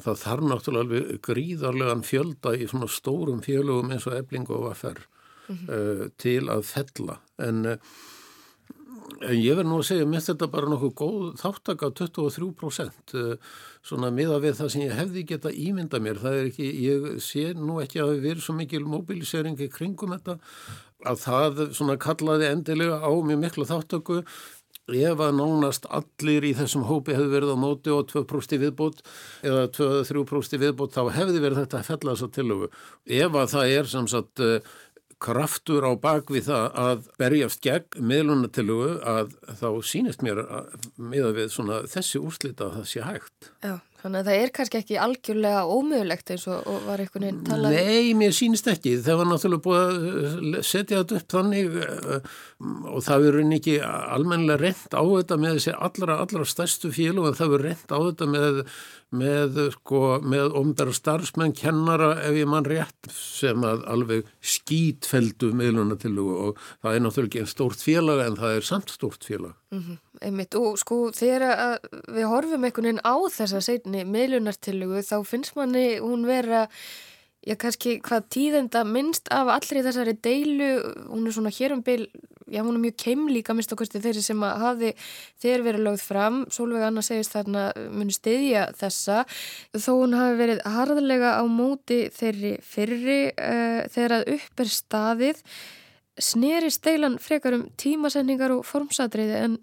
Það 0.05 0.21
þarf 0.21 0.47
náttúrulega 0.47 0.85
alveg 0.85 1.19
gríðarlegan 1.27 2.05
fjölda 2.07 2.55
í 2.55 2.69
svona 2.71 2.87
stórum 2.87 3.43
félögum 3.43 3.91
eins 3.91 4.07
og 4.07 4.15
ebling 4.15 4.47
og 4.47 4.69
aðferð 4.69 5.03
mm 5.03 5.57
-hmm. 5.57 5.67
uh, 5.75 6.07
til 6.23 6.47
að 6.47 6.63
fella 6.71 7.19
en 7.37 7.65
uh, 7.65 7.77
En 9.21 9.37
ég 9.37 9.57
verð 9.57 9.69
nú 9.69 9.79
að 9.81 9.87
segja, 9.89 10.05
mér 10.09 10.23
þetta 10.25 10.47
bara 10.47 10.69
nokkuð 10.71 10.93
góð 10.97 11.25
þáttaka 11.41 11.89
23% 11.99 13.13
svona 13.85 14.11
miða 14.13 14.39
við 14.41 14.55
það 14.59 14.71
sem 14.73 14.81
ég 14.85 14.95
hefði 14.97 15.23
geta 15.29 15.51
ímynda 15.51 15.99
mér. 16.01 16.21
Það 16.21 16.37
er 16.37 16.49
ekki, 16.49 16.69
ég 16.85 17.07
sé 17.21 17.43
nú 17.57 17.79
ekki 17.83 18.01
að 18.01 18.13
við 18.15 18.23
verðum 18.27 18.45
svo 18.45 18.55
mikil 18.57 18.83
mobilisering 18.87 19.61
í 19.61 19.69
kringum 19.73 20.15
þetta 20.15 20.37
að 21.07 21.21
það 21.25 21.61
svona 21.77 21.99
kallaði 22.01 22.49
endilega 22.51 22.99
á 23.01 23.11
mjög 23.11 23.39
miklu 23.45 23.67
þáttöku 23.69 24.21
ef 24.91 25.21
að 25.23 25.35
nánast 25.37 25.85
allir 25.93 26.45
í 26.49 26.53
þessum 26.57 26.83
hópi 26.89 27.15
hefði 27.15 27.31
verið 27.31 27.53
á 27.55 27.57
móti 27.63 27.93
og 27.93 28.09
2% 28.11 28.59
viðbót 28.59 29.03
eða 29.45 29.67
2-3% 29.77 30.59
viðbót 30.59 30.95
þá 30.97 31.03
hefði 31.15 31.43
verið 31.43 31.61
þetta 31.63 31.79
að 31.79 31.91
fella 31.91 32.15
þessa 32.15 32.31
tilöfu. 32.35 32.71
Ef 33.05 33.37
að 33.37 33.51
það 33.53 33.75
er 33.77 33.91
sem 33.93 34.09
sagt 34.11 34.43
kraftur 35.21 35.85
á 35.85 35.91
bakvið 36.01 36.47
það 36.49 36.79
að 36.81 37.07
berjast 37.21 37.61
gegn 37.63 38.07
meðlunatilugu 38.09 38.95
að 39.05 39.35
þá 39.59 39.67
sínist 39.85 40.23
mér 40.25 40.41
að 40.43 40.87
miða 40.97 41.31
við 41.37 41.51
svona 41.53 41.81
þessi 41.89 42.21
úrslita 42.21 42.67
að 42.67 42.79
það 42.79 42.87
sé 42.89 43.05
hægt. 43.05 43.51
Já, 43.61 43.75
þannig 44.01 44.21
að 44.21 44.29
það 44.29 44.43
er 44.43 44.53
kannski 44.57 44.79
ekki 44.81 44.99
algjörlega 45.05 45.63
ómögulegt 45.65 46.33
eins 46.33 46.45
og, 46.51 46.63
og 46.69 46.87
var 46.87 47.03
einhvern 47.03 47.27
veginn 47.27 47.43
talað. 47.47 47.75
Um- 47.77 47.91
Nei, 47.91 48.13
mér 48.21 48.35
sínist 48.35 48.71
ekki. 48.71 48.95
Það 49.05 49.19
var 49.21 49.29
náttúrulega 49.31 49.65
búið 49.67 49.83
að 49.91 50.57
setja 50.71 51.01
þetta 51.01 51.19
upp 51.19 51.35
þannig 51.35 51.77
uh, 51.81 52.31
og 52.91 53.05
það 53.07 53.27
verður 53.27 53.53
ekki 53.59 53.77
almennilega 53.83 54.61
reynd 54.63 54.97
á 54.97 55.03
þetta 55.03 55.39
með 55.41 55.59
þessi 55.59 55.77
allra, 55.89 56.17
allra 56.25 56.49
stærstu 56.49 56.91
fílu 56.95 57.27
en 57.29 57.37
það 57.37 57.55
verður 57.55 57.69
reynd 57.69 57.95
á 57.95 57.99
þetta 57.99 58.31
með 58.31 58.65
með, 59.17 59.57
sko, 59.75 60.01
með 60.23 60.55
ombera 60.57 60.93
starfsmenn 60.95 61.55
kennara 61.57 62.13
ef 62.23 62.37
ég 62.39 62.49
mann 62.49 62.67
rétt 62.67 63.09
sem 63.11 63.65
að 63.67 63.83
alveg 63.91 64.29
skítfeldu 64.39 65.51
meðluna 65.57 65.97
til 65.99 66.13
og 66.21 66.59
það 66.83 66.95
er 66.95 67.03
náttúrulega 67.05 67.31
ekki 67.31 67.43
einn 67.43 67.51
stórt 67.51 67.83
félag 67.83 68.23
en 68.25 68.39
það 68.39 68.57
er 68.57 68.67
samt 68.67 68.93
stórt 68.93 69.27
félag. 69.27 69.55
Mm 69.71 69.81
-hmm. 69.81 69.97
Einmitt 70.21 70.55
og 70.59 70.75
sko 70.77 70.97
þegar 71.15 71.79
við 72.11 72.27
horfum 72.29 72.67
einhvern 72.67 72.91
veginn 72.91 73.05
á 73.05 73.15
þessa 73.33 73.61
segni 73.65 74.03
meðlunartillugu 74.05 75.01
þá 75.07 75.15
finnst 75.25 75.55
manni 75.57 75.95
hún 76.01 76.27
vera 76.29 76.67
Já, 77.41 77.55
kannski 77.57 77.95
hvað 78.05 78.27
tíðenda 78.35 78.83
minnst 78.85 79.31
af 79.33 79.47
allri 79.49 79.81
þessari 79.81 80.13
deilu, 80.21 80.67
hún 81.09 81.25
er 81.25 81.33
svona 81.33 81.49
hér 81.49 81.73
um 81.73 81.79
byl 81.81 82.03
já, 82.45 82.61
hún 82.61 82.75
er 82.75 82.83
mjög 82.83 82.97
keimlíka 83.01 83.55
mist 83.57 83.73
okkurstu 83.73 83.97
þeirri 84.03 84.21
sem 84.21 84.43
að 84.45 84.61
hafi 84.61 84.91
þeir 85.41 85.63
verið 85.65 85.85
lögð 85.87 86.03
fram, 86.05 86.37
Solveig 86.53 86.85
Anna 86.85 87.01
segist 87.01 87.33
þarna 87.33 87.71
muni 87.89 88.13
stiðja 88.13 88.67
þessa. 88.77 89.23
Þó 89.73 89.91
hún 90.03 90.13
hafi 90.19 90.37
verið 90.37 90.63
harðlega 90.75 91.33
á 91.41 91.43
móti 91.49 92.01
þeirri 92.13 92.55
fyrri 92.61 93.19
uh, 93.31 93.81
þegar 93.89 94.17
að 94.19 94.33
upp 94.35 94.61
er 94.61 94.73
staðið 94.77 95.45
sneri 96.21 96.69
steilan 96.69 97.17
frekar 97.23 97.57
um 97.57 97.65
tímasendingar 97.79 98.53
og 98.53 98.67
formsatriði 98.69 99.37
en 99.47 99.57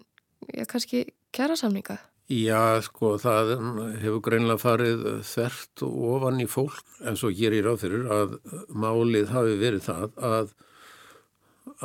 já, 0.53 0.65
kannski 0.69 1.05
kjærasamninga 1.35 1.99
Já, 2.29 2.77
sko, 2.85 3.15
það 3.17 3.55
hefur 4.03 4.19
greinlega 4.21 4.61
farið 4.61 4.99
þert 5.25 5.81
ofan 5.87 6.43
í 6.43 6.45
fólk 6.45 6.99
en 7.01 7.17
svo 7.17 7.31
gerir 7.33 7.65
ráð 7.65 7.79
fyrir 7.87 8.03
að 8.13 8.35
málið 8.69 9.31
hafi 9.33 9.55
verið 9.57 9.87
það 9.87 10.19
að 10.29 10.51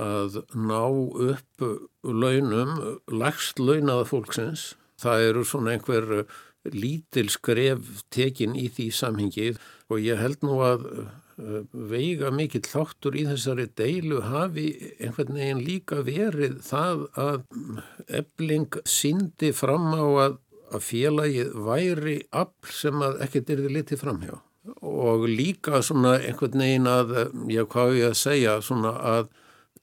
að 0.00 0.40
ná 0.56 0.82
upp 1.30 1.64
launum, 2.02 3.00
lagst 3.08 3.60
launaða 3.62 4.06
fólksins. 4.08 4.74
Það 5.00 5.26
eru 5.28 5.44
svona 5.46 5.74
einhver 5.74 6.26
lítil 6.72 7.28
skref 7.32 8.04
tekin 8.14 8.56
í 8.56 8.68
því 8.72 8.88
samhengi 8.94 9.50
og 9.92 10.00
ég 10.00 10.20
held 10.20 10.44
nú 10.46 10.58
að 10.64 10.86
veiga 11.34 12.30
mikill 12.34 12.64
þáttur 12.66 13.16
í 13.18 13.24
þessari 13.26 13.66
deilu 13.78 14.20
hafi 14.28 14.68
einhvern 15.02 15.34
veginn 15.34 15.62
líka 15.66 16.00
verið 16.06 16.60
það 16.62 17.04
að 17.18 17.44
ebling 18.20 18.80
síndi 18.86 19.50
fram 19.56 19.90
á 19.98 20.06
að, 20.28 20.36
að 20.70 20.84
félagið 20.88 21.54
væri 21.66 22.18
afl 22.30 22.74
sem 22.74 23.06
að 23.06 23.22
ekkert 23.26 23.50
er 23.50 23.64
þið 23.64 23.78
litið 23.78 24.04
framhjá 24.04 24.36
og 24.80 25.26
líka 25.28 25.82
svona 25.84 26.16
einhvern 26.20 26.62
veginn 26.62 26.88
að, 26.88 27.16
já 27.52 27.64
hvað 27.68 27.98
ég 27.98 28.12
að 28.12 28.20
segja, 28.20 28.54
svona 28.64 28.94
að 28.96 29.26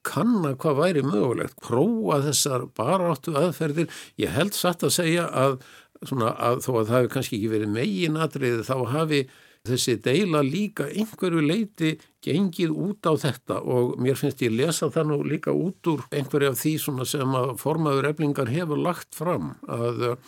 kanna 0.02 0.56
hvað 0.58 0.80
væri 0.80 1.04
mögulegt, 1.06 1.60
prófa 1.62 2.18
þessar 2.24 2.66
baráttu 2.74 3.36
aðferðir. 3.38 3.86
Ég 4.18 4.34
held 4.34 4.56
satt 4.56 4.82
að 4.82 4.96
segja 4.96 5.28
að, 5.30 5.60
svona, 6.02 6.32
að 6.34 6.64
þó 6.64 6.70
að 6.72 6.88
það 6.88 6.96
hefur 6.96 7.12
kannski 7.14 7.38
ekki 7.38 7.52
verið 7.52 7.74
megin 7.76 8.18
atriði 8.18 8.66
þá 8.66 8.76
hafi 8.96 9.22
þessi 9.68 9.94
deila 10.02 10.40
líka 10.42 10.88
einhverju 10.90 11.42
leiti 11.44 11.92
gengið 12.24 12.72
út 12.74 13.06
á 13.06 13.14
þetta 13.14 13.60
og 13.62 13.94
mér 14.02 14.18
finnst 14.18 14.42
ég 14.42 14.54
lesa 14.54 14.90
það 14.90 15.10
nú 15.10 15.18
líka 15.22 15.54
út 15.54 15.90
úr 15.92 16.02
einhverju 16.10 16.50
af 16.50 16.58
því 16.58 16.72
sem 17.06 17.36
að 17.38 17.52
formaður 17.62 18.10
eflingar 18.10 18.50
hefur 18.50 18.82
lagt 18.82 19.14
fram 19.14 19.52
að, 19.70 20.18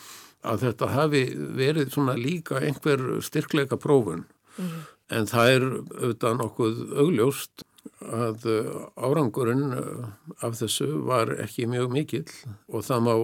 að 0.47 0.65
þetta 0.69 0.91
hafi 0.95 1.25
verið 1.59 1.99
líka 2.21 2.63
einhver 2.63 3.21
styrkleika 3.27 3.77
prófun 3.77 4.23
mm 4.23 4.65
-hmm. 4.65 4.81
en 5.19 5.27
það 5.27 5.51
er 5.57 5.69
auðvitað 5.73 6.39
nokkuð 6.39 6.75
augljóst 6.95 7.67
að 8.01 8.47
uh, 8.47 8.87
árangurinn 8.97 9.75
uh, 9.75 10.09
af 10.41 10.55
þessu 10.63 11.05
var 11.05 11.35
ekki 11.43 11.67
mjög 11.67 11.91
mikill 11.91 12.31
og 12.69 12.85
það 12.85 13.01
má 13.03 13.15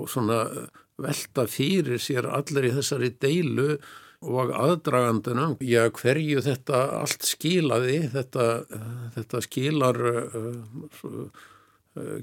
velta 1.01 1.47
fyrir 1.47 1.99
sér 1.99 2.27
allir 2.27 2.65
í 2.65 2.75
þessari 2.77 3.11
deilu 3.21 3.79
og 4.21 4.53
aðdragandunum. 4.53 5.57
Já, 5.65 5.87
hverju 5.97 6.43
þetta 6.45 6.81
allt 7.01 7.25
skilaði, 7.25 8.03
þetta, 8.13 8.47
þetta 9.17 9.43
skilar 9.47 10.01
uh, 10.13 11.45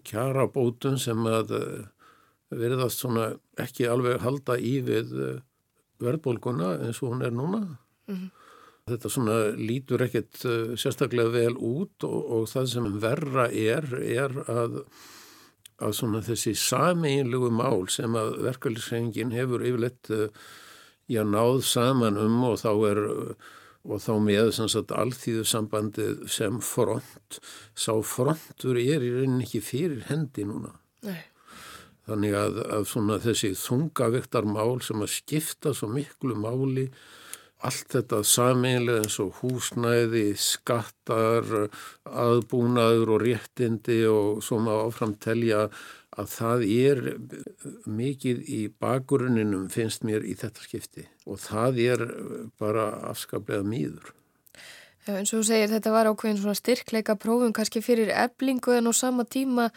kjara 0.05 0.45
bótun 0.53 0.99
sem 1.01 1.25
að 1.27 1.53
verðast 2.53 3.01
svona 3.01 3.31
ekki 3.59 3.89
alveg 3.89 4.21
halda 4.23 4.55
í 4.61 4.77
við 4.85 5.11
verðbólguna 5.99 6.77
eins 6.85 7.01
og 7.01 7.15
hún 7.15 7.25
er 7.25 7.33
núna. 7.35 7.63
Mm 8.07 8.15
-hmm. 8.15 8.29
Þetta 8.87 9.09
svona 9.09 9.37
lítur 9.51 10.01
ekkert 10.05 10.37
sérstaklega 10.79 11.29
vel 11.29 11.57
út 11.57 12.03
og, 12.07 12.19
og 12.31 12.47
það 12.47 12.65
sem 12.71 12.99
verra 13.01 13.49
er, 13.51 13.83
er 13.99 14.31
að, 14.47 14.85
að 15.83 15.91
svona 15.91 16.21
þessi 16.21 16.55
sameinlegu 16.55 17.49
mál 17.51 17.89
sem 17.89 18.15
að 18.15 18.37
verkefliðsrengin 18.45 19.35
hefur 19.35 19.65
yfirleitt 19.65 20.09
uh, 20.09 20.29
já, 21.07 21.23
náð 21.23 21.61
saman 21.67 22.19
um 22.21 22.43
og 22.51 22.59
þá 22.61 22.71
er 22.91 23.01
og 23.87 24.01
þá 24.03 24.13
með 24.19 24.49
sagt, 24.57 24.91
alþýðu 24.91 25.45
sambandið 25.47 26.25
sem 26.31 26.59
front 26.63 27.39
sá 27.77 27.93
frontur 28.03 28.79
er 28.79 29.03
í 29.05 29.13
rauninni 29.13 29.47
ekki 29.47 29.63
fyrir 29.63 30.03
hendi 30.09 30.43
núna 30.47 30.73
Nei. 31.07 31.21
þannig 32.09 32.35
að, 32.35 32.59
að 32.67 33.13
þessi 33.29 33.53
þungaviktar 33.55 34.49
mál 34.49 34.81
sem 34.83 35.03
að 35.03 35.13
skipta 35.15 35.73
svo 35.77 35.91
miklu 35.93 36.35
máli 36.35 36.89
allt 37.65 37.95
þetta 37.95 38.19
sameinlega 38.27 39.01
eins 39.01 39.15
og 39.23 39.39
húsnæði, 39.39 40.27
skattar, 40.37 41.47
aðbúnaður 42.05 43.15
og 43.15 43.23
réttindi 43.23 44.03
og 44.11 44.43
svo 44.45 44.59
má 44.61 44.75
áfram 44.83 45.15
telja 45.17 45.63
að 46.17 46.29
það 46.33 46.65
er 46.67 47.01
mikið 47.85 48.43
í 48.49 48.61
bakgrunninum 48.81 49.67
finnst 49.73 50.05
mér 50.07 50.25
í 50.25 50.35
þetta 50.39 50.65
skipti 50.65 51.07
og 51.29 51.41
það 51.43 51.81
er 51.85 52.05
bara 52.59 52.89
afskaplega 53.11 53.65
mýður. 53.67 54.13
Já, 55.07 55.15
eins 55.15 55.31
og 55.31 55.41
þú 55.41 55.47
segir 55.47 55.71
þetta 55.71 55.93
var 55.93 56.09
ákveðin 56.11 56.41
svona 56.41 56.57
styrkleika 56.57 57.15
prófum 57.15 57.53
kannski 57.55 57.83
fyrir 57.85 58.11
eblingu 58.11 58.75
en 58.75 58.91
á 58.91 58.93
sama 58.97 59.23
tíma 59.23 59.69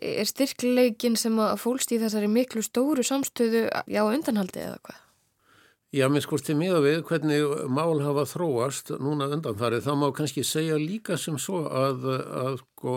er 0.00 0.24
styrkleikin 0.24 1.18
sem 1.20 1.36
að 1.42 1.58
fólst 1.60 1.92
í 1.92 2.00
þessari 2.00 2.30
miklu 2.32 2.62
stóru 2.64 3.04
samstöðu 3.04 3.66
á 3.68 4.02
undanhaldi 4.06 4.62
eða 4.64 4.78
hvað? 4.80 5.00
Já, 5.92 6.06
minn 6.08 6.24
skorti 6.24 6.54
miða 6.56 6.78
við 6.80 7.02
hvernig 7.04 7.42
mál 7.68 7.98
hafa 8.00 8.22
þróast 8.30 8.94
núna 8.96 9.26
undanfarið, 9.34 9.82
þá 9.84 9.92
má 10.00 10.06
kannski 10.16 10.40
segja 10.40 10.78
líka 10.80 11.18
sem 11.20 11.36
svo 11.36 11.66
að, 11.68 12.06
að, 12.32 12.54
sko, 12.62 12.94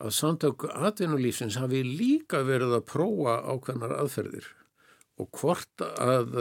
að 0.00 0.14
samtök 0.16 0.66
atvinnulífsins 0.72 1.58
hafi 1.60 1.82
líka 1.84 2.42
verið 2.46 2.78
að 2.78 2.86
prófa 2.92 3.36
ákveðnar 3.44 3.96
aðferðir 3.98 4.46
og 5.20 5.28
hvort 5.36 5.84
að, 5.84 6.38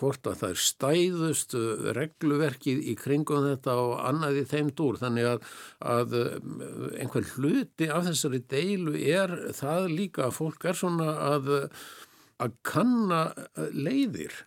hvort 0.00 0.30
að 0.30 0.38
það 0.40 0.54
er 0.54 0.62
stæðust 0.64 1.56
regluverkið 1.98 2.80
í 2.88 2.94
kringum 2.98 3.44
þetta 3.50 3.76
og 3.82 3.92
annaði 4.08 4.46
þeim 4.48 4.70
dúr. 4.78 4.98
Þannig 5.02 5.28
að, 5.34 5.50
að 5.84 6.16
einhver 6.96 7.28
hluti 7.34 7.90
af 7.92 8.08
þessari 8.08 8.40
deilu 8.50 8.96
er 8.96 9.36
það 9.56 9.90
líka 9.92 10.26
að 10.26 10.38
fólk 10.40 10.64
er 10.70 10.80
svona 10.80 11.12
að 11.28 12.56
kanna 12.66 13.26
leiðir 13.76 14.40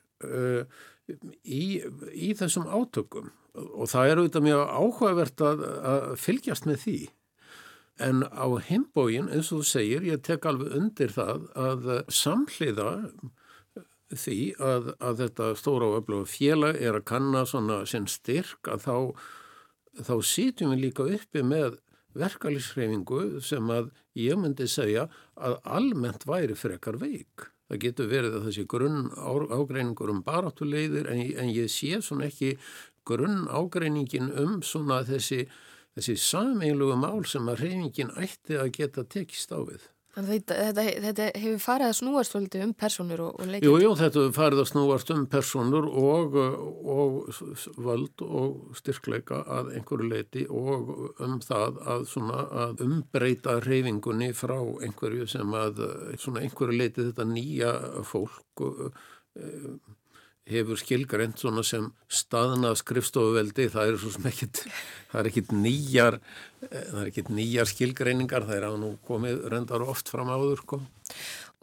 í, 1.46 1.64
í 1.86 2.34
þessum 2.40 2.68
átökum 2.68 3.30
og 3.54 3.90
það 3.92 4.10
er 4.10 4.20
auðvitað 4.20 4.46
mjög 4.48 4.64
áhugavert 4.74 5.44
að, 5.46 5.68
að 5.86 6.08
fylgjast 6.18 6.66
með 6.66 6.80
því 6.88 7.02
En 8.02 8.24
á 8.26 8.48
heimbógin, 8.68 9.30
eins 9.30 9.52
og 9.54 9.62
þú 9.62 9.70
segir, 9.70 10.06
ég 10.08 10.24
tek 10.26 10.46
alveg 10.50 10.74
undir 10.80 11.14
það 11.14 11.46
að 11.54 11.90
samhliða 12.10 12.90
því 14.14 14.40
að, 14.62 14.90
að 15.02 15.22
þetta 15.24 15.54
stóra 15.58 15.90
og 15.90 16.02
öfluga 16.02 16.30
félag 16.30 16.80
er 16.82 16.98
að 16.98 17.08
kanna 17.10 17.46
svona 17.50 17.84
sinn 17.90 18.08
styrk 18.10 18.70
að 18.70 18.86
þá, 18.86 18.98
þá 20.10 20.14
sítjum 20.26 20.74
við 20.74 20.84
líka 20.88 21.08
uppi 21.18 21.46
með 21.46 21.80
verkalýsreifingu 22.18 23.42
sem 23.42 23.70
að 23.74 23.90
ég 24.18 24.38
myndi 24.38 24.68
segja 24.70 25.08
að 25.34 25.58
almennt 25.66 26.28
væri 26.30 26.58
frekar 26.58 27.00
veik. 27.02 27.50
Það 27.70 27.82
getur 27.88 28.10
verið 28.12 28.38
að 28.38 28.48
þessi 28.50 28.66
grunn 28.70 29.06
ágreiningur 29.18 30.12
um 30.14 30.22
baráttuleiðir 30.26 31.10
en, 31.10 31.22
en 31.42 31.54
ég 31.54 31.72
sé 31.74 31.98
svona 32.06 32.28
ekki 32.30 32.58
grunn 33.08 33.48
ágreiningin 33.50 34.30
um 34.40 34.60
svona 34.66 35.02
þessi, 35.08 35.48
þessi 35.98 36.18
sameilugu 36.20 37.00
mál 37.00 37.26
sem 37.30 37.50
að 37.50 37.66
reyningin 37.68 38.14
ætti 38.20 38.60
að 38.60 38.72
geta 38.78 39.06
tekist 39.06 39.54
á 39.54 39.60
við. 39.62 39.90
Þetta, 40.14 40.56
þetta, 40.68 40.84
þetta 41.02 41.28
hefur 41.42 41.62
farið 41.64 41.88
að 41.88 41.96
snúast 41.98 42.36
um 42.38 42.74
personur 42.78 43.22
og, 43.24 43.40
og 43.42 43.48
leikir? 43.50 43.66
Jú, 43.66 43.78
jú, 43.82 43.94
þetta 43.98 44.20
hefur 44.20 44.36
farið 44.36 44.60
að 44.62 44.68
snúast 44.70 45.12
um 45.16 45.24
personur 45.32 45.88
og, 45.90 46.36
og 46.94 47.16
völd 47.82 48.24
og 48.28 48.76
styrkleika 48.78 49.40
að 49.56 49.72
einhverju 49.80 50.12
leiti 50.12 50.44
og 50.54 50.92
um 51.18 51.40
það 51.42 51.82
að, 51.96 52.06
svona, 52.12 52.44
að 52.68 52.86
umbreyta 52.86 53.58
reyfingunni 53.66 54.30
frá 54.38 54.60
einhverju 54.62 55.26
sem 55.34 55.58
að 55.58 55.82
einhverju 56.14 56.78
leiti 56.78 57.10
þetta 57.10 57.26
nýja 57.34 57.74
fólk 58.06 58.68
uh, 58.70 58.94
hefur 60.50 60.80
skilgreint 60.80 61.40
svona 61.40 61.64
sem 61.66 61.88
staðna 62.12 62.74
skrifstofuveldi, 62.76 63.70
það 63.72 63.92
er 63.92 64.02
svo 64.02 64.12
sem 64.16 64.28
ekkit, 64.32 64.66
það 65.12 65.22
er 65.22 65.30
ekkit 65.32 65.54
nýjar, 65.56 66.20
eh, 66.68 66.84
það 66.90 67.00
er 67.02 67.12
ekkit 67.14 67.32
nýjar 67.38 67.72
skilgreiningar, 67.72 68.48
það 68.50 68.60
er 68.60 68.68
að 68.68 68.78
nú 68.82 68.92
komið 69.08 69.48
reyndar 69.54 69.86
oft 69.88 70.12
fram 70.12 70.32
áður 70.34 70.66
kom. 70.68 70.88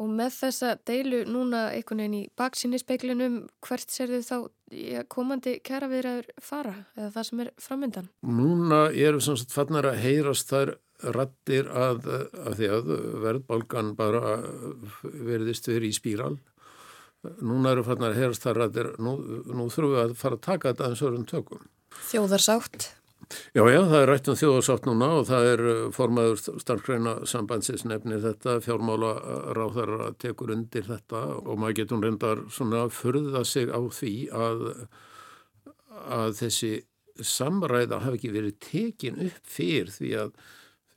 Og 0.00 0.08
með 0.08 0.32
þessa 0.32 0.76
deilu 0.88 1.24
núna 1.28 1.66
einhvern 1.74 2.00
veginn 2.00 2.20
í 2.22 2.28
baksinni 2.40 2.78
speiklinum, 2.80 3.42
hvert 3.60 3.90
ser 3.92 4.08
þið 4.08 4.28
þá 4.30 4.36
komandi 5.12 5.58
kæra 5.66 5.90
viðræður 5.90 6.30
fara 6.40 6.74
eða 6.96 7.10
það 7.16 7.26
sem 7.28 7.42
er 7.44 7.50
framöndan? 7.60 8.08
Núna 8.24 8.86
eru 8.94 9.20
sem 9.20 9.36
sagt 9.36 9.52
fannar 9.52 9.90
að 9.90 10.00
heyrast 10.06 10.48
þær 10.48 10.78
rattir 11.16 11.68
að, 11.72 12.06
að 12.44 12.56
því 12.58 12.70
að 12.76 12.90
verðbálgan 13.24 13.92
bara 13.96 14.38
verðist 15.02 15.68
verið 15.68 15.88
í 15.90 15.96
spíral 15.96 16.34
núna 17.40 17.74
eru 17.74 17.84
fannar 17.84 18.16
að 18.16 18.80
nú, 18.98 19.16
nú 19.44 19.68
þurfum 19.68 19.92
við 19.92 20.02
að 20.04 20.16
fara 20.20 20.38
að 20.38 20.46
taka 20.46 20.72
þetta 20.72 20.86
aðeins 20.86 21.04
öðrum 21.04 21.28
tökum. 21.28 21.68
Þjóðarsátt? 22.10 22.88
Já, 23.54 23.62
já, 23.70 23.80
það 23.86 23.96
er 24.00 24.08
rætt 24.10 24.28
um 24.30 24.38
þjóðarsátt 24.40 24.86
núna 24.88 25.08
og 25.20 25.26
það 25.28 25.48
er 25.52 25.62
uh, 25.70 25.80
formaður 25.94 26.40
starfgreina 26.62 27.12
sambandsins 27.30 27.84
nefnir 27.86 28.22
þetta, 28.24 28.56
fjármála 28.64 29.12
ráðar 29.54 29.92
að 30.08 30.16
tekur 30.24 30.54
undir 30.54 30.86
þetta 30.88 31.20
og 31.38 31.60
maður 31.60 31.76
getur 31.82 32.02
reyndar 32.02 32.42
svona 32.50 32.84
að 32.86 32.94
förða 32.96 33.44
sig 33.46 33.70
á 33.70 33.80
því 34.00 34.14
að, 34.34 34.64
að 36.18 36.34
þessi 36.40 36.72
samræða 37.20 38.00
hafi 38.06 38.18
ekki 38.18 38.32
verið 38.34 38.58
tekin 38.64 39.22
upp 39.28 39.54
fyrr 39.54 39.92
því 39.94 40.12
að 40.24 40.34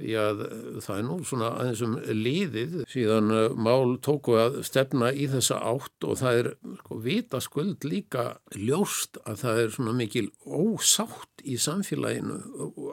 Eh, 0.03 0.79
það 0.83 0.97
er 0.97 1.05
nú 1.07 1.17
svona 1.23 1.49
aðeins 1.61 1.81
um 1.85 1.95
liðið 1.95 2.75
síðan 2.91 3.31
eh, 3.31 3.55
mál 3.55 3.95
tóku 4.03 4.35
að 4.39 4.59
stefna 4.67 5.13
í 5.15 5.29
þessa 5.31 5.61
átt 5.63 6.07
og 6.07 6.19
það 6.19 6.39
er 6.41 6.49
sko 6.81 6.99
vita 7.05 7.39
skuld 7.43 7.87
líka 7.87 8.25
ljóst 8.57 9.21
að 9.23 9.43
það 9.45 9.61
er 9.63 9.75
svona 9.77 9.95
mikil 9.95 10.25
ósátt 10.43 11.43
í 11.47 11.55
samfélaginu 11.61 12.41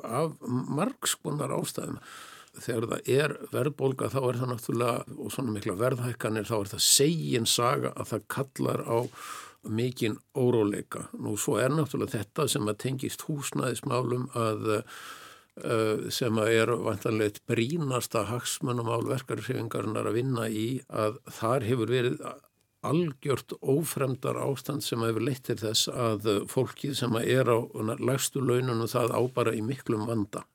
af 0.07 0.39
margskonar 0.49 1.55
ástæðum. 1.59 1.99
Þegar 2.61 2.89
það 2.91 3.13
er 3.15 3.37
verðbólga 3.53 4.11
þá 4.11 4.21
er 4.23 4.41
það 4.41 4.51
náttúrulega 4.53 5.19
og 5.19 5.35
svona 5.35 5.55
mikla 5.55 5.79
verðhækkanir 5.81 6.49
þá 6.49 6.57
er 6.61 6.75
það 6.75 6.89
segin 6.89 7.47
saga 7.47 7.95
að 7.95 8.11
það 8.15 8.27
kallar 8.37 8.83
á 8.87 8.99
mikinn 9.71 10.19
óróleika. 10.39 11.09
Nú 11.19 11.35
svo 11.39 11.59
er 11.63 11.73
náttúrulega 11.75 12.21
þetta 12.21 12.47
sem 12.51 12.71
að 12.71 12.83
tengist 12.87 13.27
húsnæðismálum 13.27 14.31
að 14.39 14.71
sem 16.13 16.39
er 16.45 16.71
vantanlegt 16.85 17.43
brínasta 17.49 18.25
hagsmunumál 18.29 19.05
verkarsefingarnar 19.09 20.11
að 20.11 20.21
vinna 20.21 20.47
í 20.49 20.69
að 20.89 21.19
þar 21.41 21.67
hefur 21.69 21.93
verið 21.95 22.23
algjört 22.87 23.53
ófremdar 23.61 24.39
ástand 24.41 24.85
sem 24.85 25.03
hefur 25.05 25.27
leitt 25.27 25.45
til 25.49 25.59
þess 25.61 25.91
að 25.93 26.31
fólki 26.49 26.95
sem 26.97 27.13
er 27.21 27.51
á 27.53 27.59
lægstu 28.01 28.41
launinu 28.41 28.89
það 28.89 29.13
ábara 29.19 29.53
í 29.57 29.61
miklum 29.65 30.07
vanda. 30.09 30.47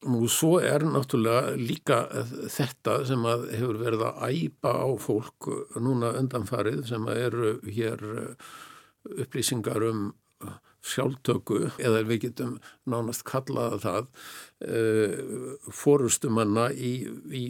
Nú 0.00 0.24
svo 0.32 0.54
er 0.64 0.80
náttúrulega 0.88 1.52
líka 1.60 1.98
þetta 2.48 3.02
sem 3.04 3.26
hefur 3.52 3.78
verið 3.82 4.06
að 4.08 4.22
æpa 4.32 4.72
á 4.80 4.88
fólk 4.96 5.50
núna 5.76 6.14
undanfarið 6.16 6.86
sem 6.88 7.04
eru 7.12 7.58
hér 7.68 8.06
upplýsingar 9.04 9.84
um 9.90 10.08
sjálftöku 10.86 11.66
eða 11.78 12.04
við 12.08 12.22
getum 12.26 12.54
nánast 12.88 13.24
kallaða 13.28 13.80
það 13.84 14.08
uh, 14.66 15.58
fórustumanna 15.74 16.70
í, 16.72 16.94
í 17.32 17.44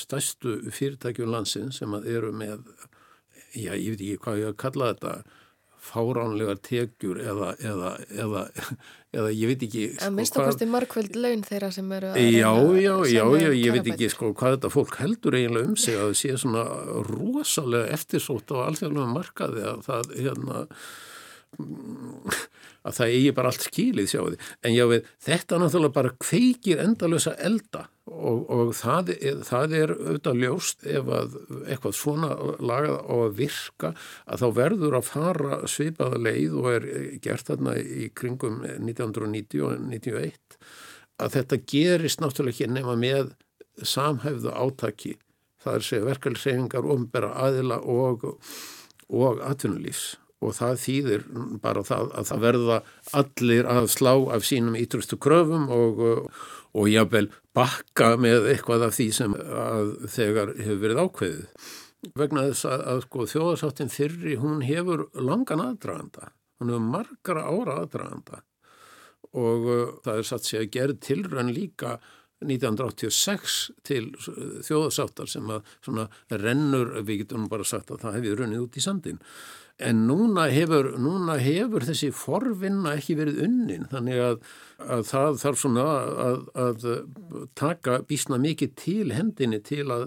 stærstu 0.00 0.58
fyrirtækjum 0.72 1.34
landsin 1.34 1.74
sem 1.76 1.94
eru 2.00 2.32
með, 2.32 2.64
já 3.54 3.74
ég 3.74 3.94
veit 3.94 4.00
ekki 4.00 4.24
hvað 4.24 4.42
ég 4.44 4.52
að 4.52 4.58
kalla 4.64 4.90
þetta, 4.94 5.14
fáránlegar 5.80 6.58
tekjur 6.60 7.18
eða, 7.24 7.54
eða, 7.64 7.90
eða, 8.12 8.42
eða 9.16 9.30
ég 9.32 9.50
veit 9.50 9.62
ekki 9.64 9.84
sko, 9.94 10.08
að 10.10 10.16
mista 10.18 10.44
kosti 10.44 10.68
markvöld 10.68 11.16
laun 11.16 11.44
þeirra 11.46 11.70
sem 11.74 11.94
eru 11.96 12.10
að 12.12 12.18
já, 12.20 12.50
já, 12.76 12.92
já, 13.08 13.22
já, 13.40 13.46
ég 13.56 13.76
veit 13.76 13.88
ekki 13.94 14.10
sko 14.12 14.32
hvað 14.36 14.58
þetta 14.58 14.72
fólk 14.74 14.98
heldur 15.00 15.38
eiginlega 15.38 15.70
um 15.72 15.78
sig 15.80 15.96
að 15.96 16.10
það 16.10 16.18
sé 16.20 16.34
svona 16.42 16.66
rosalega 17.08 17.94
eftirsótt 17.96 18.52
á 18.52 18.56
alþjóðlega 18.66 19.14
markaði 19.14 19.64
að 19.72 19.86
það 19.88 20.12
hérna 20.18 20.66
að 22.80 22.96
það 22.96 23.14
eigi 23.14 23.32
bara 23.36 23.50
allt 23.52 23.64
skýlið 23.66 24.08
sjáði 24.08 24.36
en 24.64 24.74
já 24.74 24.84
við 24.88 25.08
þetta 25.26 25.58
náttúrulega 25.60 25.96
bara 25.96 26.12
kveikir 26.22 26.82
endalösa 26.84 27.34
elda. 27.38 27.86
Og, 28.10 28.38
og 28.50 28.70
það, 28.74 29.12
er, 29.22 29.42
það 29.46 29.74
er 29.78 29.92
auðvitað 29.94 30.40
ljóst 30.42 30.86
ef 30.88 31.10
að 31.14 31.36
eitthvað 31.60 31.94
svona 31.94 32.30
lagað 32.58 32.96
á 33.06 33.14
að 33.14 33.36
virka 33.38 33.90
að 34.26 34.42
þá 34.42 34.46
verður 34.56 34.96
að 34.98 35.06
fara 35.06 35.58
svipaða 35.70 36.18
leið 36.18 36.56
og 36.58 36.70
er 36.72 36.88
gert 37.22 37.52
þarna 37.52 37.76
í 37.78 38.08
kringum 38.18 38.64
1990 38.66 39.62
og 39.62 39.76
1991 39.76 40.58
að 41.20 41.36
þetta 41.36 41.60
gerist 41.70 42.24
náttúrulega 42.24 42.56
ekki 42.56 42.72
nema 42.72 42.96
með 42.98 43.34
samhæfðu 43.86 44.56
átaki. 44.56 45.14
Það 45.60 45.76
er 45.76 45.86
segja 45.86 46.08
verkeflisefingar, 46.08 46.88
ombera 46.88 47.30
aðila 47.44 47.78
og, 47.84 48.24
og 49.12 49.42
atvinnulífs 49.44 50.16
og 50.40 50.56
það 50.56 50.80
þýðir 50.84 51.26
bara 51.60 51.84
það 51.84 52.14
að 52.16 52.30
það 52.30 52.42
verða 52.46 52.78
allir 53.20 53.68
að 53.68 53.90
slá 53.92 54.12
af 54.36 54.46
sínum 54.48 54.78
ítrustu 54.80 55.18
kröfum 55.20 55.68
og, 55.74 56.02
og 56.72 56.88
jábel 56.88 57.28
bakka 57.56 58.14
með 58.20 58.48
eitthvað 58.54 58.86
af 58.88 58.96
því 58.96 59.08
sem 59.16 59.36
þegar 60.16 60.54
hefur 60.56 60.82
verið 60.84 61.02
ákveðið. 61.04 61.72
Vegna 62.16 62.46
þess 62.48 62.68
að, 62.70 62.84
að 62.92 63.02
sko, 63.04 63.26
þjóðarsáttin 63.34 63.92
fyrri, 63.92 64.38
hún 64.40 64.62
hefur 64.64 65.10
langan 65.20 65.60
aðdraganda, 65.66 66.30
hún 66.60 66.72
hefur 66.72 66.86
margara 66.94 67.44
ára 67.50 67.82
aðdraganda. 67.82 68.40
Og 69.36 69.68
uh, 69.68 69.82
það 70.06 70.22
er 70.22 70.26
satt 70.26 70.48
sér 70.48 70.64
að 70.64 70.72
gera 70.74 70.96
tilrönn 71.04 71.52
líka 71.54 71.98
1986 72.40 73.56
til 73.84 74.06
þjóðarsáttar 74.64 75.28
sem 75.28 75.50
að 75.52 76.14
rennur, 76.40 76.94
við 77.04 77.26
getum 77.26 77.50
bara 77.52 77.66
sagt 77.68 77.92
að 77.92 78.06
það 78.06 78.16
hefur 78.16 78.40
runnið 78.40 78.64
út 78.64 78.78
í 78.80 78.84
sandin 78.84 79.20
En 79.80 80.04
núna 80.08 80.46
hefur, 80.52 80.90
núna 81.00 81.38
hefur 81.40 81.86
þessi 81.88 82.10
forvinna 82.12 82.96
ekki 82.98 83.16
verið 83.18 83.40
unnin 83.46 83.86
þannig 83.90 84.20
að, 84.24 84.36
að 84.84 85.06
það 85.08 85.40
þarf 85.44 85.62
svona 85.62 85.86
að, 86.26 86.42
að 86.66 86.86
taka 87.58 88.00
bísna 88.08 88.40
mikið 88.42 88.76
til 88.76 89.14
hendinni 89.16 89.62
til 89.64 89.86
að, 89.88 90.06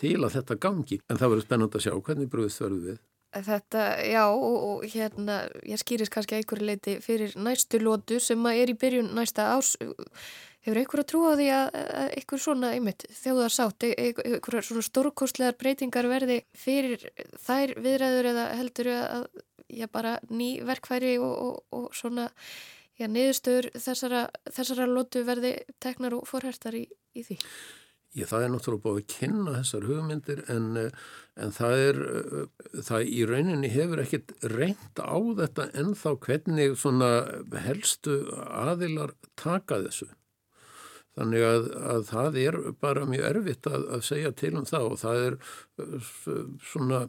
til 0.00 0.18
að 0.20 0.36
þetta 0.38 0.60
gangi. 0.66 1.00
En 1.08 1.20
það 1.20 1.34
verður 1.34 1.46
spennand 1.48 1.78
að 1.78 1.86
sjá 1.86 1.94
hvernig 1.96 2.30
brúðist 2.32 2.64
verður 2.64 2.86
við. 2.90 3.02
Þetta, 3.34 3.84
já, 4.06 4.24
og, 4.30 4.56
og 4.68 4.82
hérna, 4.86 5.40
ég 5.66 5.80
skýris 5.80 6.12
kannski 6.12 6.36
einhverju 6.38 6.68
leiti 6.68 6.92
fyrir 7.02 7.32
næstu 7.34 7.80
lótu 7.82 8.20
sem 8.22 8.44
er 8.52 8.70
í 8.70 8.76
byrjun 8.78 9.10
næsta 9.16 9.48
ás 9.56 9.72
Hefur 10.64 10.80
einhver 10.80 11.02
að 11.02 11.08
trúa 11.10 11.32
því 11.36 11.46
að 11.52 11.74
einhver 12.16 12.40
svona, 12.40 12.70
einmitt, 12.72 13.04
þjóðarsátt, 13.18 13.84
e, 13.84 13.90
e, 13.92 14.12
einhver 14.38 14.64
svona 14.64 14.84
stórkostlegar 14.86 15.58
breytingar 15.60 16.08
verði 16.08 16.38
fyrir 16.56 17.04
þær 17.44 17.74
viðræður 17.84 18.30
eða 18.30 18.46
heldur 18.56 18.90
að, 18.94 19.26
já, 19.68 19.84
bara 19.92 20.14
ný 20.32 20.48
verkfæri 20.64 21.18
og, 21.20 21.34
og, 21.34 21.60
og 21.76 21.86
svona, 21.96 22.30
já, 22.96 23.10
niðurstöður 23.12 23.68
þessara, 23.76 24.24
þessara 24.48 24.88
lótu 24.88 25.26
verði 25.28 25.52
teknar 25.84 26.16
og 26.16 26.24
forhertar 26.30 26.80
í, 26.80 26.86
í 27.12 27.26
því? 27.28 27.38
Ég, 28.14 28.28
það 28.30 28.46
er 28.46 28.52
náttúrulega 28.54 28.86
búið 28.86 28.98
að 29.02 29.06
kynna 29.18 29.58
þessar 29.58 29.86
hugmyndir 29.90 30.42
en, 30.54 30.66
en 31.44 31.54
það 31.58 31.80
er, 31.90 32.02
það 32.88 33.08
í 33.10 33.22
rauninni 33.26 33.74
hefur 33.74 34.04
ekkit 34.06 34.36
reynd 34.54 35.00
á 35.02 35.18
þetta 35.44 35.70
en 35.76 35.96
þá 35.98 36.10
hvernig 36.24 36.76
svona 36.78 37.08
helstu 37.66 38.20
aðilar 38.64 39.18
taka 39.36 39.82
þessu. 39.90 40.14
Þannig 41.14 41.44
að, 41.46 41.66
að 41.94 42.06
það 42.08 42.38
er 42.42 42.56
bara 42.82 43.06
mjög 43.06 43.26
erfitt 43.28 43.68
að, 43.70 43.86
að 43.96 44.04
segja 44.08 44.32
til 44.34 44.52
um 44.58 44.66
það 44.66 44.86
og 44.88 44.96
það 44.98 45.20
er 45.28 45.36
svona, 46.72 47.02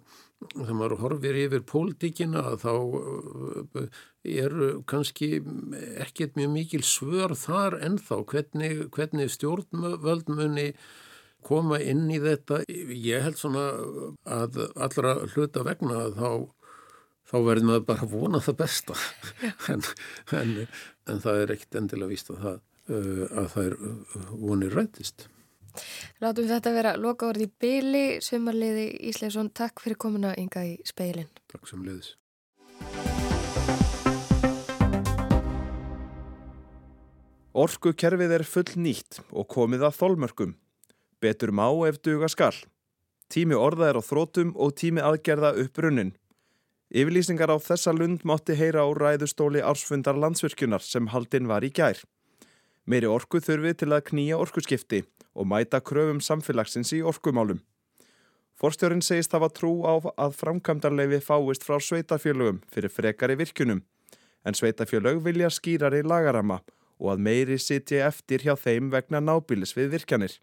þegar 0.52 0.78
maður 0.78 1.00
horfir 1.02 1.40
yfir 1.42 1.64
pólitíkina 1.72 2.44
þá 2.62 2.74
eru 4.26 4.70
kannski 4.90 5.32
ekkert 6.06 6.38
mjög 6.38 6.54
mikil 6.54 6.84
svör 6.86 7.34
þar 7.40 7.80
ennþá. 7.88 8.22
Hvernig, 8.30 8.86
hvernig 8.94 9.34
stjórnvöldmunni 9.34 10.70
koma 11.46 11.80
inn 11.82 12.06
í 12.14 12.22
þetta. 12.22 12.62
Ég 12.70 13.26
held 13.26 13.42
svona 13.42 13.66
að 14.38 14.62
allra 14.74 15.18
hluta 15.34 15.66
vegna 15.66 16.08
þá 16.14 16.30
þá 17.26 17.38
verður 17.42 17.68
maður 17.70 17.86
bara 17.90 18.06
að 18.06 18.14
vona 18.14 18.42
það 18.44 18.60
besta. 18.62 18.98
En, 19.74 19.84
en, 20.38 20.56
en 21.10 21.22
það 21.24 21.42
er 21.42 21.54
ekkert 21.56 21.80
endilega 21.82 22.12
víst 22.12 22.32
að 22.34 22.42
það, 22.44 22.60
að 22.90 23.48
það 23.54 23.64
er 23.66 23.78
uh, 23.80 24.28
vonir 24.42 24.76
rættist. 24.76 25.28
Látum 26.24 26.48
þetta 26.48 26.72
vera 26.76 26.94
loka 27.00 27.28
orði 27.28 27.50
í 27.50 27.54
byli, 27.62 28.04
sumarliði 28.24 28.86
Ísleifsson, 29.10 29.52
takk 29.52 29.82
fyrir 29.84 30.00
komuna 30.00 30.36
ynga 30.40 30.64
í 30.64 30.78
speilin. 30.88 31.28
Takk 31.52 31.68
sem 31.68 31.84
liðis. 31.84 32.14
Orkukerfið 37.56 38.34
er 38.36 38.44
full 38.44 38.68
nýtt 38.84 39.22
og 39.32 39.48
komið 39.52 39.86
að 39.88 40.00
þólmörkum. 40.02 40.56
Betur 41.24 41.54
má 41.56 41.70
ef 41.88 42.02
duga 42.04 42.28
skall. 42.28 42.58
Tími 43.32 43.56
orða 43.56 43.90
er 43.90 44.00
á 44.00 44.04
þrótum 44.04 44.52
og 44.60 44.76
tími 44.76 45.02
aðgerða 45.02 45.54
upp 45.64 45.80
runnin. 45.80 46.12
Yfirlýsingar 46.92 47.50
á 47.50 47.58
þessa 47.58 47.96
lund 47.96 48.28
mátti 48.28 48.58
heyra 48.60 48.84
á 48.86 48.90
ræðustóli 48.92 49.64
ársfundar 49.64 50.20
landsvirkjunar 50.20 50.84
sem 50.84 51.08
haldinn 51.16 51.48
var 51.48 51.64
í 51.66 51.72
gær. 51.72 52.04
Meiri 52.86 53.10
orku 53.10 53.40
þurfi 53.42 53.74
til 53.82 53.94
að 53.96 54.04
knýja 54.12 54.38
orkuskipti 54.38 55.02
og 55.34 55.48
mæta 55.50 55.80
kröfum 55.82 56.22
samfélagsins 56.22 56.94
í 56.94 57.02
orkumálum. 57.02 57.64
Forstjórin 58.56 59.02
segist 59.04 59.34
hafa 59.36 59.50
trú 59.52 59.82
á 59.84 60.00
að 60.16 60.38
framkvæmdarleifi 60.40 61.20
fáist 61.26 61.66
frá 61.66 61.76
sveitafjölögum 61.82 62.62
fyrir 62.72 62.94
frekari 62.94 63.36
virkunum, 63.36 63.82
en 64.46 64.56
sveitafjölög 64.56 65.20
vilja 65.26 65.50
skýrari 65.52 66.06
lagarama 66.06 66.62
og 67.02 67.16
að 67.16 67.24
meiri 67.28 67.58
sitja 67.60 68.06
eftir 68.08 68.46
hjá 68.46 68.54
þeim 68.56 68.94
vegna 68.94 69.20
nábílis 69.20 69.76
við 69.76 69.98
virkanir. 69.98 70.38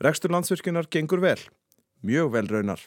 Rekstur 0.00 0.32
landsvirkjunar 0.32 0.88
gengur 0.88 1.20
vel, 1.20 1.40
mjög 2.06 2.30
vel 2.38 2.48
raunar. 2.48 2.80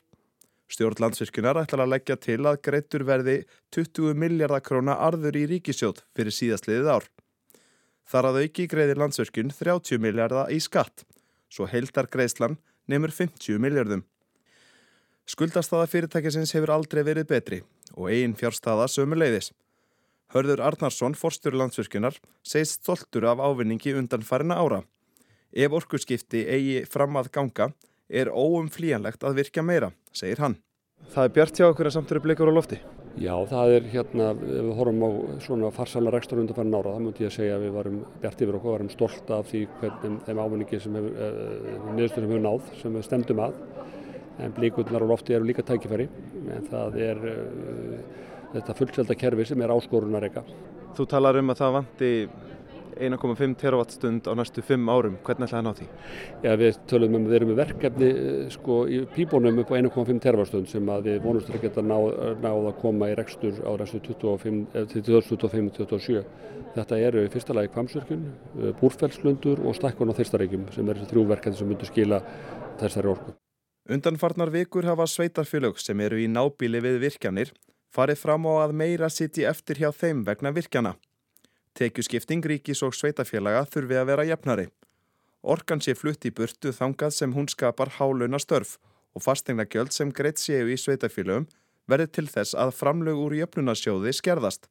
Stjórn 0.71 1.03
landsvirkjunar 1.03 1.59
ætlar 1.59 1.83
að 1.83 1.91
leggja 1.97 2.15
til 2.15 2.39
að 2.47 2.61
greittur 2.63 3.03
verði 3.03 3.41
20 3.75 4.15
miljardar 4.15 4.63
króna 4.63 4.95
arður 5.03 5.35
í 5.35 5.49
ríkisjóð 5.51 5.99
fyrir 6.15 6.33
síðastliðið 6.37 6.95
ár. 6.95 7.11
Þar 8.09 8.29
að 8.31 8.39
auki 8.43 8.67
greiðir 8.71 8.99
landsvirkjun 9.01 9.53
30 9.55 10.01
miljardar 10.01 10.51
í 10.51 10.59
skatt, 10.63 11.05
svo 11.51 11.67
heildar 11.69 12.09
greiðslan 12.11 12.57
nefnur 12.91 13.13
50 13.15 13.61
miljardum. 13.61 14.03
Skuldastaða 15.29 15.87
fyrirtækisins 15.87 16.53
hefur 16.55 16.73
aldrei 16.75 17.03
verið 17.07 17.27
betri 17.29 17.59
og 17.93 18.09
eigin 18.11 18.35
fjárstaða 18.39 18.87
sömuleiðis. 18.91 19.51
Hörður 20.31 20.63
Arnarsson, 20.63 21.15
forstur 21.15 21.55
landsvirkjunar, 21.59 22.15
segist 22.47 22.79
stoltur 22.79 23.27
af 23.27 23.43
ávinningi 23.43 23.93
undan 23.99 24.23
farina 24.23 24.57
ára. 24.63 24.81
Ef 25.51 25.75
orkuskipti 25.75 26.45
eigi 26.47 26.85
fram 26.87 27.19
að 27.19 27.31
ganga, 27.35 27.71
er 28.07 28.31
óumflíjanlegt 28.31 29.23
að 29.27 29.41
virka 29.41 29.63
meira, 29.63 29.91
segir 30.15 30.39
hann. 30.43 30.57
Það 31.11 31.27
er 31.27 31.35
bjart 31.35 31.59
hjá 31.59 31.67
okkur 31.67 31.91
að 31.91 31.97
samt 31.97 32.11
eru 32.15 32.23
blikur 32.23 32.51
á 32.51 32.53
lofti? 32.55 32.79
Já, 33.19 33.33
það 33.49 33.73
er 33.75 33.87
hérna, 33.91 34.27
ef 34.31 34.65
við 34.67 34.69
horfum 34.77 35.01
á 35.03 35.09
svona 35.43 35.71
farsala 35.75 36.13
rekstur 36.13 36.39
undan 36.39 36.55
farin 36.55 36.75
ára, 36.77 36.93
það 36.95 37.03
múti 37.05 37.25
ég 37.25 37.31
að 37.31 37.35
segja 37.35 37.57
að 37.57 37.65
við 37.65 37.73
varum 37.75 37.97
bjart 38.21 38.43
yfir 38.45 38.57
okkur, 38.57 38.75
varum 38.77 38.91
stolt 38.93 39.33
af 39.35 39.49
því 39.49 39.61
hvernig 39.81 40.21
þeim 40.27 40.39
ávinningi 40.39 40.79
sem 40.79 40.95
hefur, 40.95 41.17
uh, 41.27 41.89
niðurstur 41.97 42.23
sem 42.23 42.31
hefur 42.31 42.45
náð, 42.45 42.69
sem 42.79 42.95
við 42.95 43.07
stemdum 43.09 43.41
að, 43.43 43.57
en 44.41 44.55
blikurnar 44.55 45.03
á 45.03 45.11
lofti 45.11 45.35
eru 45.35 45.49
líka 45.49 45.65
tækifæri, 45.67 46.07
en 46.55 46.69
það 46.71 46.97
er 47.09 47.21
uh, 47.33 47.97
þetta 48.55 48.77
fullselda 48.79 49.19
kerfi 49.25 49.49
sem 49.51 49.65
er 49.65 49.75
áskorunar 49.75 50.29
eka. 50.29 50.45
Þú 50.95 51.09
talar 51.11 51.41
um 51.41 51.51
að 51.51 51.61
það 51.65 51.77
vanti 51.81 52.13
1,5 52.97 53.55
terawattstund 53.61 54.21
á 54.27 54.33
næstu 54.37 54.59
5 54.65 54.89
árum. 54.91 55.15
Hvernig 55.25 55.45
ætlaði 55.47 55.51
það 55.51 55.59
að 55.59 55.67
ná 55.67 55.73
því? 55.77 55.87
Já, 56.43 56.51
við 56.61 56.71
tölum 56.91 57.15
um 57.17 57.25
að 57.25 57.29
við 57.31 57.37
erum 57.37 57.49
með 57.51 57.61
verkefni 57.61 58.09
sko, 58.55 58.73
í 58.87 58.89
píbónum 59.15 59.59
upp 59.63 59.71
á 59.71 59.73
1,5 59.79 60.19
terawattstund 60.25 60.67
sem 60.71 60.85
að 60.91 60.99
við 61.09 61.17
vonumst 61.25 61.49
að 61.51 61.63
geta 61.65 61.81
náð, 61.85 62.05
náð 62.43 62.61
að 62.71 62.79
koma 62.81 63.03
í 63.11 63.13
rekstur 63.19 63.55
á 63.63 63.71
restu 63.81 63.99
2025-2027. 64.07 66.21
Þetta 66.75 66.95
eru 67.07 67.19
í 67.25 67.33
fyrsta 67.33 67.51
lagi 67.57 67.73
kvamsverkun, 67.73 68.23
búrfellslundur 68.79 69.57
og 69.65 69.71
stakkun 69.75 70.11
á 70.11 70.13
þyrstareikjum 70.19 70.63
sem 70.75 70.85
er 70.87 70.95
þessi 71.01 71.11
þrjú 71.11 71.23
verkefni 71.33 71.57
sem 71.59 71.69
myndur 71.71 71.89
skila 71.89 72.17
þessari 72.79 73.07
orku. 73.11 73.29
Undanfarnar 73.91 74.49
vikur 74.53 74.85
hafa 74.85 75.05
sveitarfjölög 75.09 75.75
sem 75.81 75.97
eru 76.05 76.17
í 76.21 76.29
nábíli 76.31 76.79
við 76.85 76.95
virkjanir 77.01 77.49
farið 77.91 78.21
fram 78.21 78.45
á 78.47 78.53
að 78.63 78.75
meira 78.77 79.09
sitji 79.11 79.43
eftir 79.49 79.81
hjá 79.81 79.89
þeim 79.91 80.23
vegna 80.27 80.53
virkjana. 80.55 80.93
Tekjuskipting 81.77 82.43
ríkis 82.43 82.81
og 82.83 82.95
sveitafélaga 82.97 83.63
þurfi 83.71 83.97
að 83.99 84.09
vera 84.09 84.25
jefnari. 84.27 84.67
Orkan 85.41 85.81
sé 85.81 85.95
flutt 85.95 86.25
í 86.27 86.31
burtu 86.35 86.73
þangað 86.75 87.15
sem 87.15 87.33
hún 87.33 87.47
skapar 87.49 87.93
háluna 87.97 88.39
störf 88.39 88.75
og 89.15 89.23
fastegnagjöld 89.25 89.93
sem 89.95 90.11
greitt 90.11 90.39
séu 90.41 90.67
í 90.69 90.77
sveitafélögum 90.77 91.47
verði 91.89 92.07
til 92.17 92.27
þess 92.29 92.55
að 92.59 92.75
framlög 92.77 93.17
úr 93.23 93.37
jöfnunarsjóði 93.39 94.13
skerðast. 94.13 94.67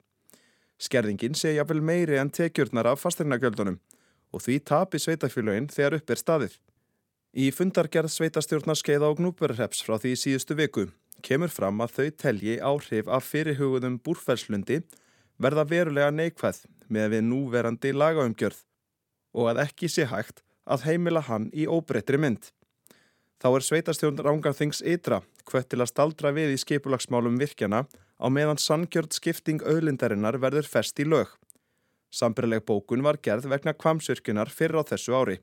Skerðingin 0.81 1.37
sé 1.37 1.57
jáfnvel 1.57 1.83
meiri 1.85 2.21
en 2.21 2.31
tekjurnar 2.33 2.93
af 2.93 3.03
fastegnagjöldunum 3.03 3.81
og 4.31 4.45
því 4.45 4.61
tapi 4.71 5.01
sveitafélögin 5.03 5.69
þegar 5.73 5.99
upp 5.99 6.15
er 6.15 6.21
staðið. 6.21 6.55
Í 7.35 7.51
fundargerð 7.55 8.13
sveitastjórnar 8.13 8.79
skeiða 8.79 9.11
og 9.11 9.21
gnúburreps 9.21 9.85
frá 9.87 9.99
því 10.03 10.17
síðustu 10.19 10.57
viku 10.59 10.89
kemur 11.23 11.53
fram 11.53 11.83
að 11.85 11.97
þau 11.97 12.09
telji 12.23 12.57
áhrif 12.65 13.09
af 13.13 13.27
fyrirhugðum 13.29 13.99
búrferðslundi 14.05 14.81
verða 15.41 15.65
verulega 15.69 16.13
neikvæð 16.13 16.65
með 16.93 17.15
við 17.15 17.27
núverandi 17.31 17.93
lagaumgjörð 17.97 18.63
og 19.41 19.51
að 19.53 19.63
ekki 19.65 19.89
sé 19.89 20.07
hægt 20.11 20.43
að 20.71 20.87
heimila 20.89 21.23
hann 21.27 21.49
í 21.57 21.67
óbreyttri 21.67 22.21
mynd. 22.21 22.51
Þá 23.41 23.49
er 23.57 23.65
sveitastjórn 23.65 24.21
Rángarþings 24.21 24.83
ytra 24.85 25.23
hvert 25.49 25.71
til 25.73 25.81
að 25.81 25.91
staldra 25.93 26.33
við 26.37 26.55
í 26.55 26.61
skipulagsmálum 26.61 27.39
virkjana 27.41 27.87
á 28.21 28.27
meðan 28.29 28.61
sangjörð 28.61 29.17
skipting 29.17 29.65
auðlindarinnar 29.65 30.37
verður 30.43 30.69
fest 30.69 31.01
í 31.01 31.07
lög. 31.09 31.31
Sambrileg 32.13 32.67
bókun 32.67 33.05
var 33.07 33.21
gerð 33.23 33.49
vegna 33.49 33.73
kvamsvirkjunar 33.73 34.51
fyrir 34.53 34.83
á 34.83 34.85
þessu 34.93 35.17
ári. 35.17 35.39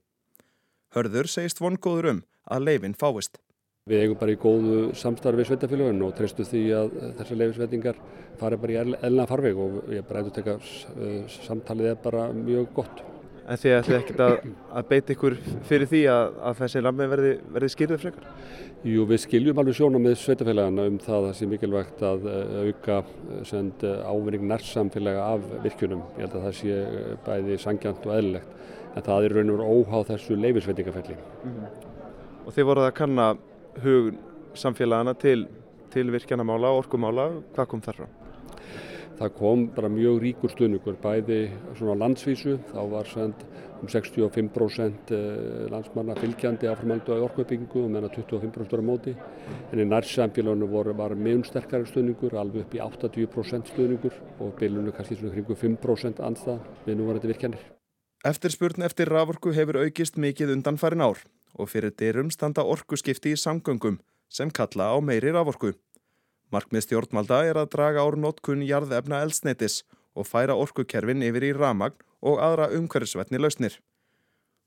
Hörður 0.93 1.31
segist 1.31 1.61
vongóður 1.63 2.11
um 2.11 2.23
að 2.45 2.67
leifin 2.69 2.95
fáist. 2.95 3.39
Við 3.87 4.01
eigum 4.03 4.17
bara 4.19 4.33
í 4.33 4.39
góðu 4.39 4.79
samstarfi 4.99 5.39
við 5.39 5.47
sveitafélagin 5.47 6.01
og 6.03 6.15
treystu 6.17 6.43
því 6.43 6.63
að 6.75 6.95
þessar 7.19 7.37
leifisvettingar 7.41 7.99
fari 8.39 8.59
bara 8.59 8.73
í 8.73 8.95
elna 9.07 9.27
farveg 9.29 9.61
og 9.63 9.77
ég 9.95 10.07
bara 10.07 10.23
eitthvað 10.23 10.35
teka 10.41 10.55
uh, 10.59 11.37
samtalið 11.45 11.93
er 11.93 12.01
bara 12.03 12.25
mjög 12.35 12.67
gott. 12.75 13.03
En 13.47 13.55
þið 13.61 13.73
ætlum 13.77 14.01
ekki 14.01 14.15
að, 14.19 14.33
að 14.75 14.87
beita 14.89 15.13
ykkur 15.13 15.37
fyrir 15.69 15.87
því 15.87 16.01
að, 16.11 16.35
að 16.49 16.57
þessi 16.59 16.83
lammi 16.83 17.07
verði, 17.13 17.31
verði 17.55 17.71
skýrðið 17.71 18.01
frekar? 18.03 18.27
Jú, 18.91 19.05
við 19.07 19.21
skiljum 19.23 19.61
alveg 19.63 19.77
sjóna 19.79 20.01
með 20.03 20.17
sveitafélagina 20.19 20.87
um 20.91 20.99
það 21.05 21.17
að 21.17 21.27
það 21.29 21.37
sé 21.39 21.51
mikilvægt 21.53 22.03
að 22.11 22.27
uh, 22.27 22.57
auka 22.67 22.99
ávinning 24.11 24.47
nærsamfélaga 24.51 25.27
af 25.31 25.47
virkunum. 25.63 26.03
Ég 26.19 26.27
held 26.27 26.35
að 26.41 26.47
það 26.49 26.57
sé 26.59 26.77
bæði 27.23 27.61
sangjant 27.63 28.09
og 28.09 28.17
eðlilegt 28.19 28.55
en 28.97 29.05
það 29.05 29.27
er 29.29 29.37
raun 29.37 29.53
og 29.55 29.67
óháð 29.71 30.09
þessu 30.11 30.41
leifisvettingafelli. 30.43 31.15
Mm 31.15 31.53
-hmm. 31.55 31.93
Og 32.47 32.53
þið 32.55 32.67
voruð 32.67 32.89
að 32.89 32.97
kanna 32.99 33.35
hug 33.83 34.13
samfélagana 34.57 35.13
til, 35.19 35.47
til 35.93 36.11
virkjanamála 36.13 36.71
og 36.73 36.85
orkumála, 36.85 37.27
hvað 37.55 37.69
kom 37.71 37.83
þar 37.85 38.01
frá? 38.01 38.07
Það 39.17 39.31
kom 39.33 39.63
bara 39.73 39.89
mjög 39.89 40.19
ríkur 40.21 40.51
stuðningur, 40.53 40.97
bæði 41.01 41.47
svona 41.77 41.95
landsvísu, 41.97 42.59
þá 42.69 42.81
var 42.91 43.07
send 43.09 43.45
um 43.77 43.89
65% 43.89 45.13
landsmanna 45.73 46.15
fylgjandi 46.17 46.69
áframaldu 46.69 47.15
að 47.15 47.23
orkuuppbyggingu 47.27 47.81
og 47.83 47.91
meðan 47.93 48.13
25% 48.13 48.77
á 48.77 48.85
móti. 48.85 49.15
En 49.71 49.81
í 49.81 49.87
nærsamfélaginu 49.89 50.69
var 50.69 51.15
mjög 51.17 51.47
sterkari 51.49 51.89
stuðningur, 51.89 52.37
alveg 52.37 52.67
upp 52.67 52.77
í 52.77 52.83
80% 52.83 53.73
stuðningur 53.73 54.21
og 54.37 54.53
bylunum 54.61 54.93
kannski 54.93 55.17
svona 55.17 55.33
kringu 55.33 55.57
5% 55.65 56.21
anstað 56.25 56.61
við 56.85 57.01
núvarandi 57.01 57.33
virkjanir. 57.33 57.65
Eftirspurn 58.25 58.85
eftir 58.85 59.09
raforku 59.13 59.53
hefur 59.53 59.81
aukist 59.81 60.17
mikið 60.17 60.57
undan 60.57 60.77
farin 60.81 61.05
ár 61.05 61.25
og 61.57 61.69
fyrir 61.71 61.93
dyrum 61.99 62.31
standa 62.33 62.63
orkuskipti 62.63 63.33
í 63.35 63.39
samgöngum 63.39 63.99
sem 64.29 64.51
kalla 64.51 64.91
á 64.93 64.97
meiri 65.01 65.33
raforku. 65.35 65.73
Markmið 66.51 66.87
stjórnvalda 66.87 67.43
er 67.49 67.59
að 67.59 67.71
draga 67.75 68.03
ár 68.05 68.15
notkun 68.15 68.63
jarðefna 68.63 69.19
eldsneitis 69.25 69.81
og 70.15 70.27
færa 70.27 70.55
orkukerfin 70.55 71.25
yfir 71.27 71.49
í 71.49 71.53
ramagn 71.57 71.97
og 72.21 72.39
aðra 72.43 72.69
umhverfisvetni 72.77 73.39
lausnir. 73.41 73.75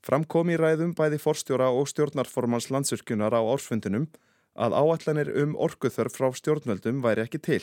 Framkom 0.05 0.51
í 0.53 0.57
ræðum 0.57 0.93
bæði 0.97 1.21
forstjóra 1.21 1.69
og 1.77 1.89
stjórnarformans 1.91 2.71
landsurkunar 2.73 3.37
á 3.37 3.41
ársfundunum 3.41 4.09
að 4.57 4.77
áallanir 4.77 5.33
um 5.43 5.57
orkuþörf 5.57 6.17
frá 6.17 6.31
stjórnvöldum 6.37 7.03
væri 7.05 7.25
ekki 7.27 7.41
til 7.41 7.63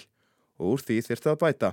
og 0.58 0.76
úr 0.76 0.84
því 0.86 1.00
þyrti 1.08 1.32
að 1.34 1.42
bæta. 1.44 1.72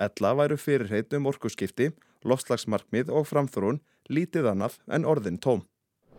Ella 0.00 0.30
væru 0.36 0.56
fyrirheit 0.56 1.12
um 1.16 1.28
orkuskipti, 1.28 1.90
lofslagsmarkmið 2.24 3.12
og 3.12 3.28
framþórun 3.28 3.80
lítið 4.08 4.48
annað 4.52 4.78
en 4.88 5.06
orðin 5.08 5.40
tóm. 5.40 5.64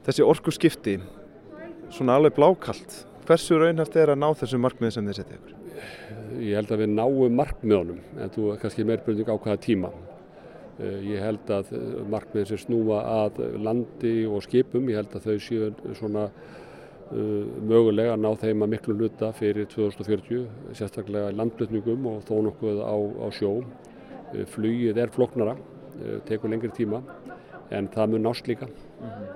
Þessi 0.01 0.23
orku 0.25 0.49
skipti, 0.49 0.95
svona 1.93 2.15
alveg 2.17 2.33
blákalt, 2.33 2.93
hversu 3.27 3.59
raunhæft 3.61 3.93
er 4.01 4.09
að 4.09 4.17
ná 4.17 4.31
þessu 4.39 4.57
markmið 4.57 4.95
sem 4.95 5.05
þið 5.05 5.17
setja 5.19 5.35
ykkur? 5.37 5.57
Ég 6.41 6.55
held 6.57 6.71
að 6.73 6.79
við 6.81 6.95
náum 6.95 7.35
markmiðunum, 7.37 7.99
en 8.17 8.31
þú 8.33 8.47
er 8.49 8.63
kannski 8.63 8.85
meirbrönding 8.89 9.29
á 9.29 9.37
hvaða 9.37 9.59
tíma. 9.61 9.91
Eh, 10.81 10.95
ég 11.11 11.21
held 11.21 11.51
að 11.53 11.69
markmiðin 12.09 12.49
sem 12.49 12.61
snúa 12.63 13.03
að 13.11 13.43
landi 13.61 14.15
og 14.25 14.41
skipum, 14.47 14.89
ég 14.89 15.03
held 15.03 15.13
að 15.19 15.27
þau 15.27 15.45
séu 15.45 15.67
svona 15.99 16.23
uh, 16.31 17.45
mögulega 17.61 18.15
að 18.15 18.23
ná 18.23 18.31
þeim 18.41 18.65
að 18.65 18.73
miklu 18.73 18.95
luta 19.03 19.29
fyrir 19.37 19.69
2040, 19.69 20.47
sérstaklega 20.79 21.35
landlutningum 21.35 22.09
og 22.09 22.25
þó 22.25 22.39
nokkuð 22.47 22.81
á, 22.81 22.95
á 22.97 23.27
sjó. 23.37 23.53
Flugið 24.55 24.97
er 25.03 25.13
floknara, 25.13 25.53
tekur 26.25 26.49
lengri 26.49 26.73
tíma, 26.73 27.03
en 27.69 27.91
það 27.93 28.15
mun 28.15 28.27
nást 28.31 28.49
líka. 28.49 28.65
Mm 28.65 29.11
-hmm. 29.11 29.30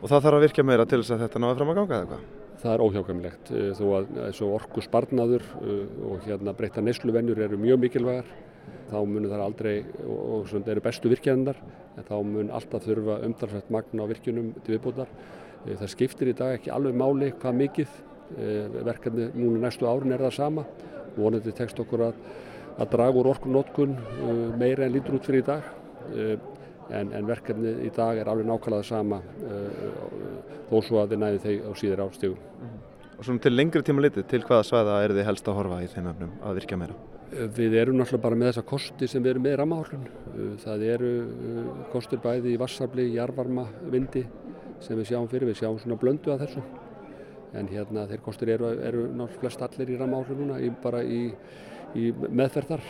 Og 0.00 0.06
það 0.08 0.22
þarf 0.24 0.36
að 0.36 0.44
virka 0.46 0.66
meira 0.66 0.86
til 0.88 1.02
þess 1.02 1.14
að 1.16 1.24
þetta 1.26 1.42
náði 1.44 1.58
fram 1.58 1.72
að 1.72 1.80
ganga 1.80 1.96
eða 1.98 2.10
hvað? 2.10 2.28
Það 2.60 2.74
er 2.74 2.82
óhjákamlegt, 2.84 3.50
þó 3.78 3.84
að 3.96 4.40
orku 4.50 4.82
sparnaður 4.84 5.44
og 6.10 6.26
hérna 6.26 6.52
breyta 6.56 6.82
neysluvennur 6.84 7.40
eru 7.40 7.56
mjög 7.60 7.78
mikilvægar 7.86 8.28
þá 8.90 8.98
munum 9.06 9.30
það 9.30 9.44
aldrei, 9.44 9.74
og 10.10 10.46
svona 10.50 10.72
eru 10.72 10.82
bestu 10.84 11.10
virkjæðinar, 11.12 11.58
en 11.96 12.06
þá 12.06 12.14
mun 12.26 12.52
alltaf 12.54 12.84
þurfa 12.86 13.18
umdarfætt 13.26 13.72
magna 13.72 14.06
á 14.06 14.10
virkjunum 14.10 14.52
til 14.64 14.76
viðbútar. 14.76 15.10
Eh, 15.66 15.76
það 15.76 15.92
skiptir 15.94 16.32
í 16.32 16.36
dag 16.36 16.56
ekki 16.58 16.72
alveg 16.74 16.96
máli 16.98 17.32
hvað 17.40 17.58
mikið, 17.60 17.98
eh, 18.36 18.78
verkefni 18.86 19.30
núna 19.34 19.66
næstu 19.66 19.86
árin 19.86 20.12
er 20.12 20.24
það 20.26 20.34
sama, 20.34 20.64
vonandi 21.16 21.52
tekst 21.52 21.78
okkur 21.78 22.08
að, 22.08 22.14
að 22.78 22.90
draga 22.90 23.20
úr 23.20 23.30
orkunótkun 23.34 23.96
eh, 23.96 24.56
meira 24.58 24.86
en 24.86 24.94
lítur 24.96 25.18
út 25.18 25.26
fyrir 25.26 25.44
í 25.44 25.46
dag, 25.46 25.76
en, 26.90 27.12
en 27.16 27.28
verkefni 27.28 27.76
í 27.86 27.90
dag 27.96 28.18
er 28.18 28.30
alveg 28.30 28.48
nákvæmlega 28.48 28.86
sama 28.86 29.20
þó 30.70 30.76
svo 30.86 31.02
að 31.02 31.14
þið 31.14 31.22
næði 31.24 31.42
þeir 31.44 31.66
á 31.66 31.72
síður 31.78 32.04
ástígum. 32.06 32.40
Og 33.20 33.26
svona 33.26 33.42
til 33.44 33.52
lengri 33.52 33.82
tíma 33.84 34.00
litið, 34.00 34.24
til 34.30 34.40
hvaða 34.46 34.64
svæða 34.64 35.00
er 35.04 35.12
þið 35.12 35.26
helst 35.28 35.48
að 35.50 35.58
horfa 35.58 35.80
í 35.84 35.88
þeim 35.92 36.06
öfnum 36.08 36.36
að 36.40 36.60
virka 36.60 36.78
meira? 36.80 36.94
Við 37.30 37.74
erum 37.78 37.98
náttúrulega 38.00 38.24
bara 38.24 38.38
með 38.40 38.48
þessa 38.48 38.62
kosti 38.66 39.08
sem 39.10 39.22
við 39.22 39.34
erum 39.34 39.44
með 39.44 39.56
ramahálun. 39.60 40.06
Það 40.62 40.84
eru 40.94 41.10
kostur 41.92 42.22
bæði 42.24 42.54
í 42.54 42.60
vassafli, 42.62 43.04
jarvarma, 43.14 43.66
vindi 43.92 44.24
sem 44.82 44.98
við 44.98 45.10
sjáum 45.12 45.28
fyrir. 45.30 45.50
Við 45.50 45.60
sjáum 45.60 45.76
svona 45.82 45.98
blöndu 46.00 46.32
að 46.32 46.46
þessu. 46.46 46.64
En 47.60 47.68
hérna 47.70 48.06
þeir 48.10 48.24
kostur 48.24 48.50
eru, 48.56 48.72
eru 48.88 49.04
náttúrulega 49.12 49.44
flest 49.44 49.62
allir 49.68 49.92
í 49.92 50.00
ramahálununa, 50.00 50.58
bara 50.82 51.04
í, 51.04 51.20
í 51.94 52.10
meðferðar. 52.24 52.82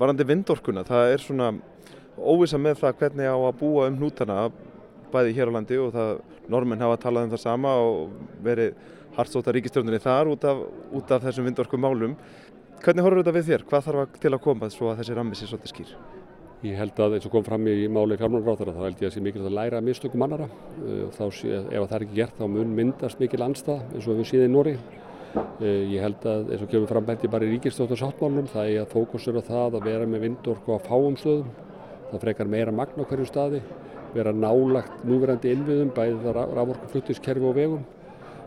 Varandi 0.00 0.26
vindorkuna, 0.26 0.82
það 0.88 1.12
er 1.12 1.22
svona 1.22 1.52
óvisa 2.18 2.60
með 2.60 2.80
það 2.82 2.98
hvernig 3.02 3.30
á 3.30 3.36
að 3.36 3.58
búa 3.60 3.88
um 3.90 3.98
hnútana 4.00 4.38
bæði 5.14 5.36
hér 5.36 5.50
á 5.50 5.56
landi 5.56 5.78
og 5.78 5.92
það 5.94 6.10
normenn 6.50 6.84
hafa 6.84 7.00
talað 7.06 7.28
um 7.28 7.34
það 7.34 7.44
sama 7.44 7.74
og 7.84 8.16
verið 8.44 8.74
hardsóta 9.14 9.54
ríkistjórnirni 9.54 10.02
þar 10.02 10.32
út 10.32 10.44
af, 10.48 10.64
út 10.94 11.14
af 11.14 11.22
þessum 11.28 11.46
vindorkum 11.48 11.84
málum. 11.84 12.16
Hvernig 12.84 13.06
horfur 13.06 13.22
þetta 13.22 13.36
við 13.38 13.48
þér? 13.50 13.64
Hvað 13.70 13.86
þarf 13.86 14.18
til 14.20 14.32
að 14.34 14.42
koma 14.44 14.70
svo 14.72 14.90
að 14.90 15.00
þessi 15.00 15.16
rammi 15.16 15.38
sé 15.38 15.48
svolítið 15.48 15.72
skýr? 15.72 15.94
Ég 16.64 16.78
held 16.80 17.00
að 17.04 17.18
eins 17.18 17.26
og 17.28 17.32
kom 17.34 17.44
fram 17.44 17.66
í 17.68 17.88
máli 17.92 18.16
fjármálaráþara 18.16 18.72
þá 18.72 18.84
held 18.86 19.00
ég 19.02 19.02
að 19.02 19.10
það 19.10 19.14
sé 19.14 19.22
mikilvægt 19.24 19.50
að 19.50 19.56
læra 19.58 19.80
mistökum 19.84 20.24
annara. 20.24 20.48
Uh, 20.80 21.06
þá 21.12 21.24
sé, 21.36 21.50
ef 21.60 21.88
það 21.90 21.96
er 21.98 22.04
ekki 22.06 22.18
gert 22.18 22.38
þá 22.38 22.44
mun 22.48 22.76
myndast 22.78 23.20
mikil 23.20 23.42
anstað 23.44 23.82
eins 23.92 24.08
og 24.08 24.20
við 24.20 24.30
síðan 24.30 24.48
í 24.48 24.54
Nóri. 24.54 24.74
Uh, 25.34 25.66
ég 25.92 26.00
held 26.00 26.24
að 26.30 26.54
eins 26.54 26.64
og 26.64 26.72
kemur 26.72 26.90
fram 26.90 27.08
bætti 27.08 27.30
bara 27.32 27.44
í 27.44 27.52
ríkistóttur 27.52 28.00
sáttmálunum 28.00 28.48
það 28.52 28.70
er 28.72 28.80
að 28.86 28.94
fókusur 28.94 29.40
á 29.40 29.42
það 29.44 29.78
að 29.78 29.88
vera 29.90 30.08
með 30.08 30.24
vindorku 30.28 30.76
á 30.76 30.78
fáum 30.88 31.18
stöðum. 31.20 31.52
Það 32.14 32.22
frekar 32.22 32.50
meira 32.50 32.72
magna 32.72 33.02
á 33.02 33.08
hverju 33.10 33.26
staði, 33.26 33.60
vera 34.14 34.32
nálagt 34.32 35.02
núverandi 35.02 35.50
innviðum 35.50 35.90
bæði 35.96 36.20
það 36.22 36.40
rávorkufluttiskerfi 36.54 37.48
og 37.50 37.56
vegum 37.58 37.84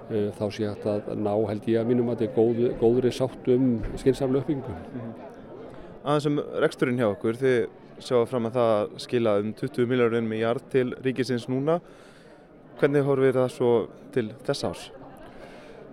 Eh, 0.08 0.30
þá 0.39 0.45
sé 0.56 0.63
hægt 0.63 0.86
að 0.88 1.10
ná 1.19 1.34
held 1.49 1.65
ég 1.67 1.82
að 1.82 1.89
mínum 1.89 2.08
að 2.08 2.21
þetta 2.21 2.27
er 2.30 2.36
góð, 2.38 2.60
góðri 2.80 3.10
sátt 3.12 3.47
um 3.51 3.65
skynsaflu 3.99 4.39
uppbyggingu. 4.39 4.71
Mm 4.71 5.01
-hmm. 5.01 5.25
Aðeins 6.06 6.27
um 6.30 6.38
reksturinn 6.63 6.99
hjá 6.99 7.08
okkur, 7.12 7.36
þið 7.36 7.67
sjáum 7.99 8.27
fram 8.27 8.45
að 8.45 8.53
það 8.53 8.99
skila 9.03 9.39
um 9.39 9.53
20 9.53 9.86
miljóðurinn 9.86 10.30
með 10.30 10.39
jarð 10.39 10.69
til 10.71 10.95
ríkisins 11.03 11.47
núna. 11.49 11.82
Hvernig 12.80 13.03
horfir 13.03 13.34
það 13.34 13.49
svo 13.51 13.88
til 14.13 14.32
þess 14.45 14.63
árs? 14.63 14.91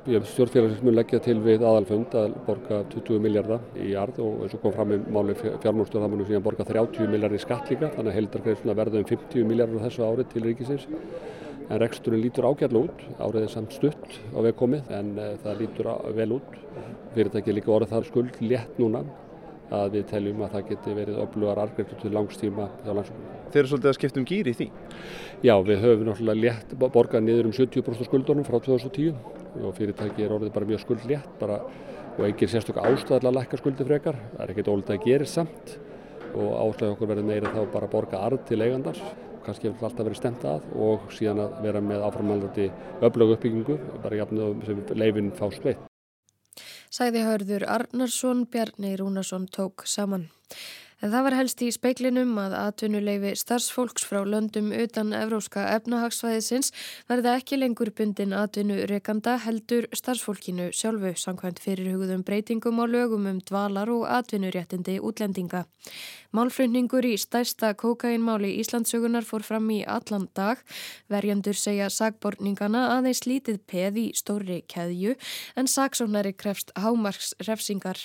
Stjórnfélagsins 0.05 0.83
mun 0.85 0.99
leggja 0.99 1.17
til 1.25 1.39
við 1.41 1.63
aðalfund 1.65 2.13
að 2.21 2.33
borga 2.45 2.83
20 2.93 3.23
miljardar 3.25 3.63
í 3.81 3.95
jarð 3.95 4.19
og 4.21 4.43
eins 4.45 4.53
og 4.53 4.61
kom 4.61 4.75
fram 4.75 4.91
í 4.93 4.99
máli 5.01 5.33
fjármálstöð 5.39 6.03
það 6.03 6.11
munum 6.13 6.27
síðan 6.29 6.43
borga 6.45 6.67
30 6.69 7.09
miljardar 7.09 7.39
í 7.39 7.41
skatt 7.41 7.71
líka 7.73 7.89
þannig 7.95 8.11
að 8.11 8.19
heldargreifsuna 8.19 8.75
verða 8.77 9.01
um 9.01 9.07
50 9.09 9.47
miljardar 9.49 9.87
þessu 9.87 10.05
árið 10.05 10.29
til 10.35 10.43
ríkisins 10.45 10.85
en 11.71 11.81
reksturinn 11.81 12.21
lítur 12.21 12.45
ágjörlega 12.51 12.83
út, 12.85 13.05
áriðið 13.17 13.49
samt 13.55 13.73
stutt 13.79 14.19
á 14.37 14.39
vegkomið 14.45 14.91
en 14.93 15.15
uh, 15.17 15.31
það 15.41 15.63
lítur 15.63 15.89
vel 16.19 16.35
út. 16.37 16.59
Fyrirtæki 17.15 17.55
líka 17.57 17.73
orðið 17.73 17.95
þar 17.95 18.09
skuld 18.11 18.37
létt 18.45 18.83
núna 18.83 19.01
að 19.73 19.97
við 19.97 20.05
teljum 20.11 20.43
að 20.45 20.59
það 20.59 20.69
geti 20.75 20.99
verið 20.99 21.23
öflugar 21.25 21.63
argreiftur 21.63 22.03
til 22.03 22.13
langstíma 22.13 22.69
hjá 22.85 22.93
landsfólk. 22.93 23.33
Þeir 23.55 23.63
eru 23.63 23.71
svolítið 23.73 23.91
að 23.91 23.97
skipta 23.97 24.21
um 24.21 24.29
gýri 24.29 24.53
í 24.53 24.59
því? 24.59 24.69
Já, 25.47 25.55
við 25.65 25.81
höfum 25.87 26.11
náttúrulega 26.11 26.43
létt 26.45 26.77
borgað 26.85 27.25
niður 27.25 27.49
um 27.49 27.57
70% 27.57 28.11
skuldunum 28.11 28.45
frá 28.45 28.59
2010 28.61 29.44
og 29.63 29.75
fyrirtæki 29.77 30.25
er 30.27 30.35
orðið 30.37 30.55
bara 30.55 30.71
mjög 30.71 30.85
skuld 30.85 31.05
létt 31.11 31.37
bara, 31.41 31.61
og 32.15 32.25
eigin 32.27 32.51
sérstökk 32.51 32.81
ástæðilega 32.83 33.31
að 33.31 33.39
lækka 33.41 33.61
skuldi 33.61 33.87
frekar. 33.89 34.19
Það 34.33 34.43
er 34.45 34.55
ekkert 34.55 34.73
ólítið 34.73 34.97
að 34.97 35.07
gera 35.09 35.29
samt 35.31 35.77
og 36.35 36.51
ástæði 36.65 36.95
okkur 36.97 37.13
verður 37.13 37.31
meira 37.31 37.55
þá 37.55 37.63
bara 37.71 37.89
að 37.89 37.95
borga 37.95 38.25
arð 38.27 38.45
til 38.49 38.63
eigandars 38.65 39.03
kannski 39.45 39.69
hefur 39.69 39.89
alltaf 39.89 40.07
verið 40.09 40.21
stemt 40.21 40.45
að 40.49 40.69
og 40.87 41.11
síðan 41.15 41.43
að 41.45 41.59
vera 41.67 41.83
með 41.85 42.05
áframhaldandi 42.09 42.69
öflögu 43.05 43.37
uppbyggingu, 43.37 43.77
bara 44.05 44.21
jafnum 44.23 44.63
sem 44.67 44.81
leifin 44.97 45.33
fást 45.37 45.67
veitt. 45.67 45.83
Sæði 46.95 47.25
hörður 47.27 47.67
Arnarsson, 47.75 48.45
Bjarni 48.51 48.95
Rúnarsson 49.01 49.49
tók 49.51 49.87
saman. 49.91 50.29
En 51.05 51.11
það 51.13 51.25
var 51.27 51.35
helst 51.37 51.61
í 51.61 51.67
speiklinum 51.69 52.31
að 52.41 52.55
atvinnuleifi 52.57 53.35
starfsfólks 53.37 54.07
frá 54.09 54.23
löndum 54.25 54.71
utan 54.73 55.11
evróska 55.13 55.67
efnahagsvæðisins 55.75 56.71
verða 57.11 57.35
ekki 57.37 57.59
lengur 57.59 57.91
bundin 57.93 58.33
atvinnureikanda 58.33 59.35
heldur 59.45 59.85
starfsfólkinu 59.93 60.71
sjálfu 60.73 61.13
samkvæmt 61.21 61.61
fyrir 61.61 61.91
hugðum 61.93 62.25
breytingum 62.25 62.81
á 62.81 62.89
lögum 62.89 63.29
um 63.29 63.43
dvalar 63.45 63.93
og 63.93 64.07
atvinnuréttindi 64.17 64.97
útlendinga. 65.05 65.67
Málfröndningur 66.35 67.05
í 67.05 67.19
stærsta 67.21 67.75
kokainmáli 67.79 68.55
Íslandsögunar 68.63 69.29
fór 69.29 69.45
fram 69.45 69.69
í 69.71 69.83
allan 69.85 70.25
dag. 70.35 70.65
Verjandur 71.13 71.55
segja 71.55 71.91
sagborningana 71.93 72.87
að 72.97 73.11
þeir 73.11 73.21
slítið 73.21 73.61
peð 73.69 74.01
í 74.01 74.07
stóri 74.17 74.63
keðju 74.73 75.15
en 75.61 75.69
sagsónari 75.71 76.33
krefst 76.33 76.73
hámarksrefsingar. 76.81 78.01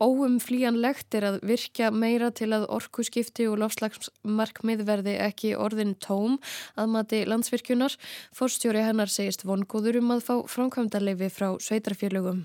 Óum 0.00 0.40
flíjanlegt 0.42 1.14
er 1.14 1.28
að 1.28 1.40
virka 1.44 1.73
virkja 1.74 1.90
meira 1.90 2.30
til 2.30 2.52
að 2.54 2.68
orkuskipti 2.70 3.48
og 3.50 3.58
lofslagsmarkmið 3.58 4.84
verði 4.86 5.14
ekki 5.18 5.56
orðin 5.58 5.96
tóm 5.98 6.36
að 6.78 6.86
mati 6.92 7.24
landsvirkjunar. 7.26 7.96
Forstjóri 8.30 8.84
hennar 8.84 9.10
segist 9.10 9.42
vongóður 9.42 9.98
um 9.98 10.12
að 10.14 10.22
fá 10.22 10.34
framkvæmdarleifi 10.46 11.30
frá 11.34 11.58
sveitarfjörlugum. 11.58 12.44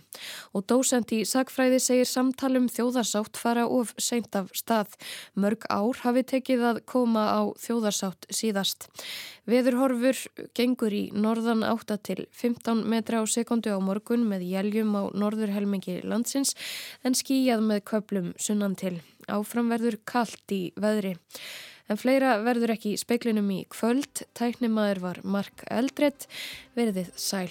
Og 0.57 0.65
dósend 0.65 1.13
í 1.13 1.21
sagfræði 1.29 1.77
segir 1.77 2.09
samtalum 2.09 2.65
þjóðarsátt 2.73 3.37
fara 3.37 3.67
of 3.67 3.93
seint 3.99 4.33
af 4.33 4.49
stað. 4.57 4.97
Mörg 5.35 5.61
ár 5.69 6.01
hafi 6.01 6.25
tekið 6.25 6.65
að 6.65 6.81
koma 6.89 7.29
á 7.29 7.41
þjóðarsátt 7.61 8.25
síðast. 8.33 8.89
Veðurhorfur 9.45 10.17
gengur 10.57 10.93
í 10.93 11.03
norðan 11.13 11.61
8 11.65 11.99
til 12.01 12.25
15 12.33 12.81
metra 12.89 13.21
á 13.21 13.25
sekundu 13.29 13.77
á 13.77 13.79
morgun 13.81 14.25
með 14.25 14.49
jæljum 14.49 14.97
á 14.97 15.03
norðurhelmingi 15.13 16.01
landsins 16.01 16.57
en 17.05 17.13
skýjað 17.13 17.65
með 17.69 17.85
köplum 17.93 18.33
sunnan 18.41 18.77
til. 18.79 18.97
Áfram 19.33 19.71
verður 19.71 19.99
kallt 20.09 20.55
í 20.55 20.69
veðri. 20.79 21.15
En 21.89 21.97
fleira 21.97 22.35
verður 22.45 22.75
ekki 22.75 22.93
í 22.93 23.01
speiklinum 23.01 23.49
í 23.53 23.63
kvöld. 23.73 24.25
Tæknimaður 24.37 25.03
var 25.07 25.23
Mark 25.23 25.65
Eldredd. 25.73 26.27
Verðið 26.77 27.09
sæl. 27.17 27.49